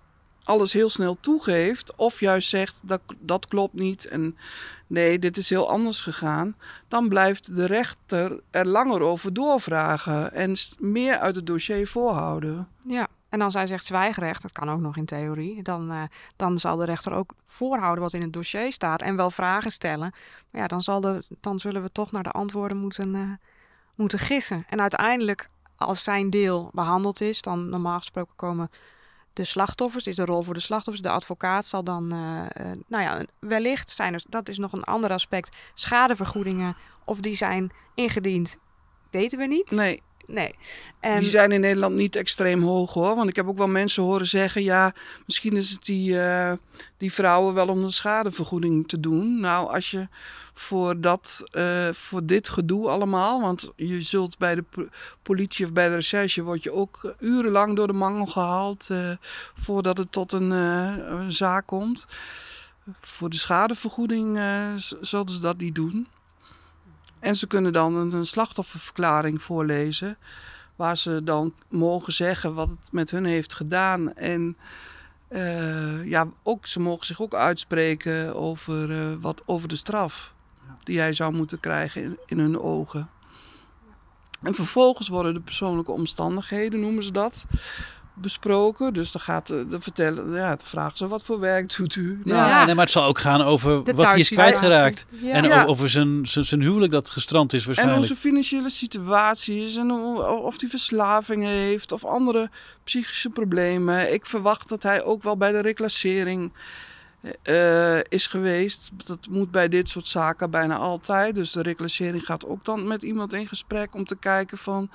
alles 0.44 0.74
heel 0.74 0.90
snel 0.90 1.20
toegeeft, 1.20 1.96
of 1.96 2.20
juist 2.20 2.50
zegt 2.50 2.82
dat 2.84 3.02
dat 3.20 3.48
klopt 3.48 3.74
niet 3.74 4.08
en 4.08 4.38
nee, 4.88 5.20
dit 5.20 5.38
is 5.38 5.50
heel 5.50 5.70
anders 5.70 6.02
gegaan, 6.02 6.56
dan 6.88 7.10
blijft 7.10 7.56
de 7.56 7.66
rechter 7.66 8.40
er 8.52 8.68
langer 8.68 9.02
over 9.02 9.34
doorvragen 9.34 10.34
en 10.34 10.56
meer 10.78 11.18
uit 11.18 11.36
het 11.36 11.48
dossier 11.48 11.88
voorhouden. 11.88 12.68
Ja, 12.88 13.08
en 13.30 13.42
als 13.42 13.54
hij 13.54 13.68
zegt 13.68 13.86
zwijgrecht, 13.86 14.42
dat 14.42 14.52
kan 14.52 14.70
ook 14.70 14.80
nog 14.80 14.98
in 14.98 15.06
theorie, 15.06 15.64
dan, 15.64 15.92
eh, 15.92 16.04
dan 16.36 16.60
zal 16.60 16.78
de 16.78 16.86
rechter 16.86 17.14
ook 17.14 17.34
voorhouden 17.46 18.04
wat 18.04 18.14
in 18.14 18.22
het 18.22 18.34
dossier 18.34 18.72
staat 18.72 19.02
en 19.02 19.16
wel 19.16 19.32
vragen 19.32 19.72
stellen. 19.72 20.14
Maar 20.52 20.62
ja, 20.62 20.68
dan, 20.68 20.82
zal 20.82 21.02
de, 21.02 21.24
dan 21.42 21.60
zullen 21.60 21.82
we 21.82 21.92
toch 21.92 22.12
naar 22.12 22.24
de 22.24 22.32
antwoorden 22.32 22.78
moeten, 22.78 23.16
eh, 23.16 23.48
moeten 23.96 24.20
gissen. 24.20 24.66
En 24.70 24.82
uiteindelijk, 24.82 25.50
als 25.76 26.04
zijn 26.04 26.30
deel 26.30 26.70
behandeld 26.74 27.22
is, 27.22 27.42
dan 27.42 27.70
normaal 27.70 27.98
gesproken 27.98 28.36
komen 28.36 28.70
de 29.34 29.44
slachtoffers, 29.44 30.08
is 30.08 30.16
de 30.16 30.26
rol 30.26 30.42
voor 30.44 30.54
de 30.54 30.60
slachtoffers. 30.60 31.02
De 31.04 31.12
advocaat 31.12 31.66
zal 31.66 31.84
dan, 31.84 32.12
eh, 32.12 32.72
nou 32.88 33.04
ja, 33.04 33.22
wellicht 33.40 33.92
zijn 33.92 34.14
er, 34.14 34.24
dat 34.30 34.50
is 34.50 34.58
nog 34.58 34.74
een 34.74 34.84
ander 34.84 35.12
aspect, 35.12 35.56
schadevergoedingen, 35.74 36.76
of 37.06 37.20
die 37.20 37.36
zijn 37.36 37.72
ingediend, 37.96 38.58
weten 39.12 39.40
we 39.40 39.46
niet. 39.46 39.72
Nee, 39.72 40.02
Nee. 40.28 40.56
En, 41.00 41.20
die 41.20 41.30
zijn 41.30 41.52
in 41.52 41.62
Nederland 41.62 41.96
niet 41.96 42.16
extreem 42.16 42.64
hoog 42.64 42.94
hoor. 42.94 43.16
Want 43.16 43.30
ik 43.30 43.36
heb 43.36 43.48
ook 43.48 43.58
wel 43.58 43.68
mensen 43.68 44.04
horen 44.04 44.28
zeggen: 44.28 44.64
ja, 44.64 44.94
misschien 45.26 45.58
is 45.58 45.70
het 45.70 45.86
die, 45.86 46.20
eh, 46.20 46.54
die 46.98 47.14
vrouwen 47.14 47.54
wel 47.54 47.68
om 47.68 47.84
een 47.84 47.92
schadevergoeding 47.92 48.88
te 48.88 49.00
doen. 49.00 49.40
Nou, 49.40 49.74
als 49.74 49.92
je 49.92 50.08
voor, 50.54 51.02
dat, 51.02 51.44
eh, 51.52 51.90
voor 51.92 52.26
dit 52.26 52.50
gedoe 52.50 52.90
allemaal, 52.90 53.42
want 53.42 53.72
je 53.76 54.02
zult 54.02 54.38
bij 54.38 54.56
de 54.56 54.62
po- 54.62 54.88
politie 55.22 55.66
of 55.66 55.74
bij 55.74 55.90
de 55.90 55.96
recherche, 55.96 56.44
word 56.44 56.64
je 56.64 56.72
ook 56.72 57.16
urenlang 57.20 57.76
door 57.76 57.88
de 57.88 57.94
mangel 57.94 58.26
gehaald 58.26 58.90
eh, 58.90 59.12
voordat 59.56 59.98
het 59.98 60.12
tot 60.12 60.32
een, 60.32 60.52
een 60.52 61.32
zaak 61.32 61.68
komt. 61.68 62.08
Voor 63.00 63.30
de 63.30 63.38
schadevergoeding 63.38 64.38
zullen 65.02 65.30
ze 65.30 65.40
dat 65.40 65.58
niet 65.58 65.76
doen. 65.76 66.08
En 67.28 67.36
ze 67.36 67.48
kunnen 67.48 67.74
dan 67.74 67.96
een, 67.96 68.26
slachtofferverklaring 68.26 69.42
voorlezen. 69.42 70.18
Waar 70.76 70.98
ze 70.98 71.22
dan 71.24 71.54
mogen 71.70 72.14
zeggen 72.14 72.54
wat 72.54 72.70
het 72.70 72.92
met 72.92 73.12
hun 73.12 73.26
heeft 73.26 73.54
gedaan. 73.54 74.14
En 74.14 74.58
eh, 75.28 76.06
ja, 76.06 76.28
ook, 76.44 76.66
ze 76.66 76.80
mogen 76.80 77.06
zich 77.06 77.22
ook 77.22 77.36
uitspreken 77.36 78.36
over, 78.36 78.92
eh, 78.92 79.14
wat, 79.22 79.42
over 79.46 79.68
de 79.68 79.76
straf 79.76 80.34
die 80.84 81.00
hij 81.00 81.14
zou 81.14 81.34
moeten 81.34 81.60
krijgen 81.60 82.04
in, 82.04 82.18
in 82.26 82.40
hun 82.40 82.60
ogen. 82.60 83.10
En 84.42 84.56
vervolgens 84.56 85.08
worden 85.08 85.34
de 85.34 85.42
persoonlijke 85.42 85.92
omstandigheden, 85.92 86.80
noemen 86.80 87.04
ze 87.04 87.12
dat, 87.12 87.46
besproken. 88.22 88.94
Dus 88.94 89.12
dan, 89.12 89.22
gaat, 89.22 89.48
de, 89.48 89.66
de 89.66 89.82
vertellen, 89.82 90.32
ja, 90.34 90.48
dan 90.48 90.66
vragen 90.66 90.98
ze 90.98 91.08
wat 91.08 91.24
voor 91.24 91.40
werk 91.40 91.76
doet 91.76 91.96
u? 91.96 92.20
Nou, 92.24 92.50
Ja. 92.50 92.66
Nee, 92.66 92.76
maar 92.76 92.84
het 92.84 92.94
zal 92.94 93.04
ook 93.06 93.20
gaan 93.20 93.42
over 93.42 93.84
De 93.84 93.94
wat 93.94 94.06
hij 94.06 94.20
is 94.20 94.30
kwijtgeraakt. 94.30 95.06
Ja. 95.10 95.32
En 95.32 95.44
Ja. 95.44 95.66
over 95.66 95.90
zijn, 95.90 96.26
zijn, 96.26 96.46
zijn 96.46 96.62
huwelijk 96.62 96.92
dat 96.92 97.10
gestrand 97.10 97.54
is 97.54 97.60
En 97.60 97.66
hoe 97.66 97.76
waarschijnlijk. 97.76 98.08
zijn 98.08 98.20
financiële 98.20 98.70
situatie 98.70 99.66
is 99.66 99.76
en 99.76 99.90
hoe, 99.90 100.24
of 100.26 100.60
hij 100.60 100.70
verslavingen 100.70 101.50
heeft 101.52 101.92
of 101.92 102.06
andere 102.06 102.50
psychische 102.84 103.30
problemen. 103.30 104.14
Ik 104.14 104.26
verwacht 104.26 104.70
dat 104.70 104.84
hij 104.84 105.04
ook 105.04 105.24
wel 105.24 105.38
bij 105.38 105.52
de 105.52 105.62
reclassering 105.62 106.52
eh, 107.44 108.00
is 108.04 108.28
geweest. 108.28 108.90
Dat 109.06 109.28
moet 109.30 109.52
bij 109.52 109.68
dit 109.68 109.90
soort 109.90 110.08
zaken 110.08 110.50
bijna 110.52 110.76
altijd. 110.76 111.36
Dus 111.36 111.52
de 111.52 111.62
reclassering 111.62 112.26
gaat 112.26 112.46
ook 112.46 112.66
dan 112.66 112.88
met 112.88 113.04
iemand 113.04 113.34
in 113.34 113.48
gesprek 113.48 113.96
om 113.96 114.06
te 114.06 114.16
kijken 114.16 114.58
van... 114.58 114.90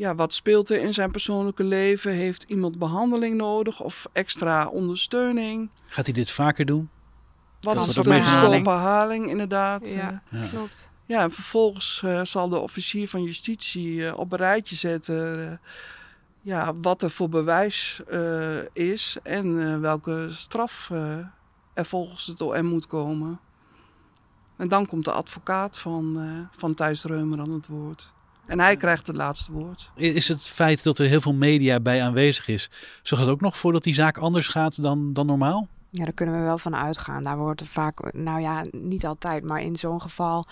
Ja, 0.00 0.14
wat 0.14 0.32
speelt 0.32 0.70
er 0.70 0.80
in 0.80 0.94
zijn 0.94 1.10
persoonlijke 1.10 1.64
leven? 1.64 2.12
Heeft 2.12 2.42
iemand 2.42 2.78
behandeling 2.78 3.36
nodig 3.36 3.80
of 3.82 4.06
extra 4.12 4.66
ondersteuning? 4.68 5.70
Gaat 5.86 6.04
hij 6.04 6.14
dit 6.14 6.30
vaker 6.30 6.64
doen? 6.64 6.90
Wat 7.60 7.74
Kans 7.74 7.88
is 7.88 7.96
risico 7.96 8.50
herhaling. 8.50 9.28
inderdaad? 9.28 9.88
Ja, 9.88 10.22
Ja. 10.30 10.46
klopt. 10.50 10.90
Ja, 11.06 11.22
en 11.22 11.30
vervolgens 11.30 12.02
eh, 12.04 12.20
zal 12.24 12.48
de 12.48 12.58
officier 12.58 13.08
van 13.08 13.22
justitie 13.22 14.06
eh, 14.06 14.18
op 14.18 14.32
een 14.32 14.38
rijtje 14.38 14.76
zetten 14.76 15.48
eh, 15.50 15.56
ja, 16.40 16.74
wat 16.74 17.02
er 17.02 17.10
voor 17.10 17.28
bewijs 17.28 18.00
eh, 18.08 18.58
is 18.72 19.16
en 19.22 19.72
eh, 19.72 19.78
welke 19.80 20.26
straf 20.30 20.88
eh, 20.92 21.16
er 21.74 21.84
volgens 21.84 22.26
het 22.26 22.40
OM 22.40 22.64
moet 22.66 22.86
komen. 22.86 23.40
En 24.56 24.68
dan 24.68 24.86
komt 24.86 25.04
de 25.04 25.12
advocaat 25.12 25.78
van, 25.78 26.20
eh, 26.20 26.58
van 26.58 26.74
Thijs 26.74 27.04
Reumer 27.04 27.38
aan 27.40 27.50
het 27.52 27.68
woord. 27.68 28.12
En 28.50 28.60
hij 28.60 28.76
krijgt 28.76 29.06
het 29.06 29.16
laatste 29.16 29.52
woord. 29.52 29.90
Is 29.94 30.28
het 30.28 30.42
feit 30.42 30.84
dat 30.84 30.98
er 30.98 31.06
heel 31.06 31.20
veel 31.20 31.34
media 31.34 31.80
bij 31.80 32.02
aanwezig 32.02 32.48
is, 32.48 32.70
zorgt 33.02 33.24
dat 33.24 33.34
ook 33.34 33.40
nog 33.40 33.58
voor 33.58 33.72
dat 33.72 33.82
die 33.82 33.94
zaak 33.94 34.18
anders 34.18 34.48
gaat 34.48 34.82
dan, 34.82 35.12
dan 35.12 35.26
normaal? 35.26 35.68
Ja, 35.90 36.04
daar 36.04 36.12
kunnen 36.12 36.38
we 36.38 36.44
wel 36.44 36.58
van 36.58 36.76
uitgaan. 36.76 37.22
Daar 37.22 37.38
wordt 37.38 37.60
er 37.60 37.66
vaak, 37.66 38.12
nou 38.12 38.40
ja, 38.40 38.64
niet 38.72 39.06
altijd, 39.06 39.44
maar 39.44 39.60
in 39.60 39.76
zo'n 39.76 40.00
geval 40.00 40.46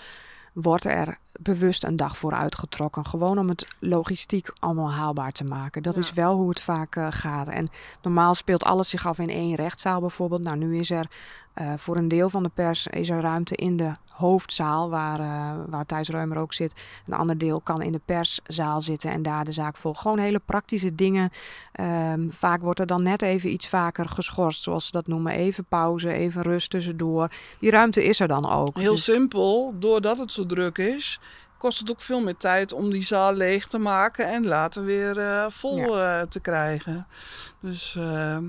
wordt 0.53 0.85
er 0.85 1.17
bewust 1.39 1.83
een 1.83 1.95
dag 1.95 2.17
voor 2.17 2.33
uitgetrokken. 2.33 3.05
Gewoon 3.05 3.37
om 3.37 3.49
het 3.49 3.67
logistiek 3.79 4.53
allemaal 4.59 4.91
haalbaar 4.91 5.31
te 5.31 5.43
maken. 5.43 5.83
Dat 5.83 5.97
is 5.97 6.13
wel 6.13 6.35
hoe 6.35 6.49
het 6.49 6.59
vaak 6.59 6.95
eh, 6.95 7.07
gaat. 7.09 7.47
En 7.47 7.69
normaal 8.01 8.35
speelt 8.35 8.63
alles 8.63 8.89
zich 8.89 9.07
af 9.07 9.19
in 9.19 9.29
één 9.29 9.55
rechtszaal 9.55 9.99
bijvoorbeeld. 9.99 10.41
Nou, 10.41 10.57
nu 10.57 10.77
is 10.77 10.91
er 10.91 11.07
eh, 11.59 11.73
voor 11.77 11.97
een 11.97 12.07
deel 12.07 12.29
van 12.29 12.43
de 12.43 12.51
pers 12.53 12.87
is 12.87 13.09
er 13.09 13.21
ruimte 13.21 13.55
in 13.55 13.77
de 13.77 13.93
hoofdzaal, 14.07 14.89
waar, 14.89 15.19
eh, 15.19 15.63
waar 15.69 15.85
Thijs 15.85 16.09
Reumer 16.09 16.37
ook 16.37 16.53
zit. 16.53 16.73
Een 17.07 17.13
ander 17.13 17.37
deel 17.37 17.61
kan 17.61 17.81
in 17.81 17.91
de 17.91 18.01
perszaal 18.05 18.81
zitten 18.81 19.11
en 19.11 19.21
daar 19.21 19.45
de 19.45 19.51
zaak 19.51 19.77
volgen. 19.77 20.01
Gewoon 20.01 20.17
hele 20.19 20.41
praktische 20.45 20.95
dingen. 20.95 21.29
Ehm, 21.71 22.29
vaak 22.29 22.61
wordt 22.61 22.79
er 22.79 22.85
dan 22.85 23.03
net 23.03 23.21
even 23.21 23.51
iets 23.51 23.67
vaker 23.67 24.09
geschorst, 24.09 24.63
zoals 24.63 24.85
ze 24.85 24.91
dat 24.91 25.07
noemen. 25.07 25.33
Even 25.33 25.65
pauze, 25.65 26.11
even 26.11 26.41
rust 26.41 26.69
tussendoor. 26.69 27.31
Die 27.59 27.71
ruimte 27.71 28.03
is 28.03 28.19
er 28.19 28.27
dan 28.27 28.49
ook. 28.49 28.77
Heel 28.77 28.91
Dus- 28.91 29.03
simpel, 29.03 29.73
doordat 29.79 30.17
het 30.17 30.31
zo 30.31 30.45
druk 30.45 30.77
is, 30.77 31.19
kost 31.57 31.79
het 31.79 31.91
ook 31.91 32.01
veel 32.01 32.21
meer 32.23 32.37
tijd 32.37 32.73
om 32.73 32.89
die 32.89 33.03
zaal 33.03 33.33
leeg 33.33 33.67
te 33.67 33.77
maken 33.77 34.29
en 34.29 34.45
later 34.47 34.83
weer 34.83 35.19
eh, 35.19 35.45
vol 35.49 35.85
te 36.29 36.39
krijgen. 36.41 37.07
Dus 37.59 37.95
ehm, 37.95 38.43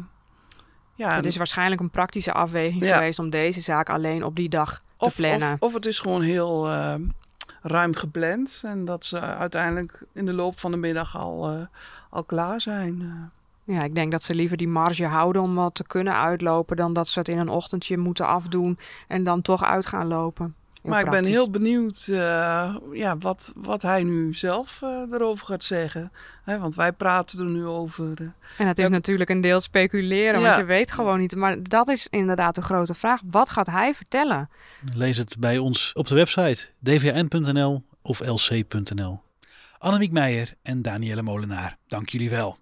ja, 1.09 1.15
het 1.15 1.25
is 1.25 1.37
waarschijnlijk 1.37 1.81
een 1.81 1.91
praktische 1.91 2.33
afweging 2.33 2.83
Ja. 2.83 2.97
geweest 2.97 3.19
om 3.19 3.31
deze 3.31 3.61
zaak 3.61 3.91
alleen 3.91 4.25
op 4.25 4.37
die 4.37 4.49
dag 4.49 4.83
te 4.99 5.11
plannen. 5.17 5.53
of, 5.53 5.61
of 5.61 5.73
het 5.75 5.87
is 5.87 5.99
gewoon 5.99 6.23
heel 6.23 6.69
eh, 6.71 6.95
ruim 7.63 7.95
gepland 7.95 8.63
en 8.65 8.85
dat 8.85 9.05
ze 9.05 9.21
uiteindelijk 9.21 10.03
in 10.13 10.25
de 10.25 10.33
loop 10.33 10.59
van 10.59 10.71
de 10.71 10.77
middag 10.77 11.17
al, 11.17 11.51
eh, 11.51 11.59
al 12.11 12.25
klaar 12.25 12.61
zijn. 12.61 13.01
eh. 13.03 13.75
Ja, 13.77 13.83
ik 13.85 13.95
denk 13.95 14.13
dat 14.13 14.23
ze 14.23 14.35
liever 14.35 14.57
die 14.57 14.69
marge 14.69 15.07
houden 15.07 15.43
om 15.43 15.55
wat 15.55 15.75
te 15.75 15.87
kunnen 15.87 16.15
uitlopen, 16.15 16.77
dan 16.77 16.93
dat 16.93 17.09
ze 17.09 17.19
het 17.19 17.29
in 17.29 17.39
een 17.39 17.49
ochtendje 17.49 17.97
moeten 17.99 18.27
afdoen 18.27 18.79
en 19.09 19.25
dan 19.25 19.43
toch 19.43 19.65
uit 19.65 19.87
gaan 19.87 20.07
lopen. 20.07 20.55
Heel 20.83 20.91
maar 20.93 21.05
ik 21.05 21.11
ben 21.11 21.25
heel 21.25 21.51
benieuwd 21.51 22.07
eh, 22.11 22.75
ja, 22.93 23.19
wat, 23.19 23.53
wat 23.57 23.83
hij 23.83 24.03
nu 24.05 24.35
zelf 24.35 24.83
eh, 24.83 25.03
erover 25.13 25.47
gaat 25.47 25.65
zeggen. 25.65 26.13
Hè, 26.45 26.59
want 26.59 26.75
wij 26.75 26.93
praten 26.93 27.39
er 27.39 27.51
nu 27.51 27.67
over. 27.67 28.13
eh. 28.21 28.27
En 28.59 28.67
het 28.67 28.79
is 28.79 28.85
Ja. 28.85 28.91
natuurlijk 28.91 29.31
een 29.31 29.41
deel 29.41 29.61
speculeren, 29.61 30.41
Ja. 30.41 30.47
want 30.47 30.57
je 30.59 30.65
weet 30.65 30.91
gewoon 30.93 31.19
niet. 31.19 31.37
Maar 31.37 31.63
dat 31.63 31.89
is 31.89 32.07
inderdaad 32.11 32.55
de 32.55 32.63
grote 32.63 32.95
vraag. 32.95 33.21
Wat 33.31 33.51
gaat 33.51 33.67
hij 33.67 33.95
vertellen? 33.95 34.49
Lees 34.95 35.17
het 35.17 35.37
bij 35.39 35.59
ons 35.59 35.93
op 35.93 36.07
de 36.09 36.15
website 36.15 36.69
dvn.nl 36.79 37.83
of 38.03 38.21
lc.nl. 38.21 39.21
Annemiek 39.79 40.13
Meijer 40.13 40.55
en 40.63 40.83
Danielle 40.83 41.23
Molenaar, 41.23 41.77
dank 41.87 42.09
jullie 42.09 42.31
wel. 42.31 42.59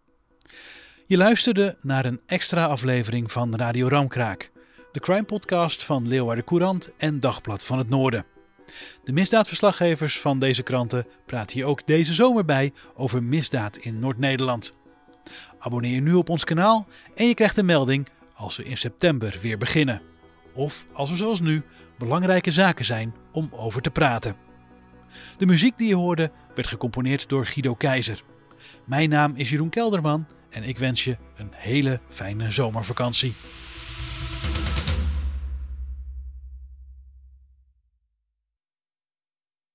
Je 1.06 1.16
luisterde 1.16 1.76
naar 1.82 2.04
een 2.04 2.20
extra 2.26 2.64
aflevering 2.66 3.32
van 3.32 3.56
Radio 3.56 3.88
Ramkraak, 3.88 4.50
de 4.98 5.04
crime 5.04 5.24
podcast 5.24 5.84
van 5.84 6.08
Leeuwarden 6.08 6.44
Courant 6.44 6.92
en 6.96 7.20
Dagblad 7.20 7.64
van 7.64 7.78
het 7.78 7.88
Noorden. 7.88 8.24
De 9.04 9.12
misdaadverslaggevers 9.12 10.20
van 10.20 10.38
deze 10.38 10.62
kranten 10.62 11.06
praten 11.26 11.56
hier 11.56 11.66
ook 11.66 11.86
deze 11.86 12.14
zomer 12.14 12.44
bij 12.44 12.72
over 12.94 13.22
misdaad 13.22 13.76
in 13.76 13.98
Noord-Nederland. 13.98 14.72
Abonneer 15.58 15.94
je 15.94 16.00
nu 16.00 16.14
op 16.14 16.28
ons 16.28 16.44
kanaal 16.44 16.86
en 17.14 17.26
je 17.26 17.34
krijgt 17.34 17.56
een 17.56 17.66
melding 17.66 18.08
als 18.34 18.56
we 18.56 18.64
in 18.64 18.76
september 18.76 19.38
weer 19.42 19.58
beginnen. 19.58 20.02
Of 20.54 20.86
als 20.92 21.10
er 21.10 21.16
zoals 21.16 21.40
nu 21.40 21.62
belangrijke 21.98 22.50
zaken 22.50 22.84
zijn 22.84 23.14
om 23.32 23.48
over 23.52 23.82
te 23.82 23.90
praten. 23.90 24.36
De 25.36 25.46
muziek 25.46 25.78
die 25.78 25.88
je 25.88 25.96
hoorde 25.96 26.30
werd 26.54 26.68
gecomponeerd 26.68 27.28
door 27.28 27.46
Guido 27.46 27.74
Keizer. 27.74 28.22
Mijn 28.84 29.08
naam 29.08 29.32
is 29.36 29.50
Jeroen 29.50 29.68
Kelderman 29.68 30.26
en 30.50 30.62
ik 30.62 30.78
wens 30.78 31.04
je 31.04 31.16
een 31.36 31.50
hele 31.52 32.00
fijne 32.08 32.50
zomervakantie. 32.50 33.34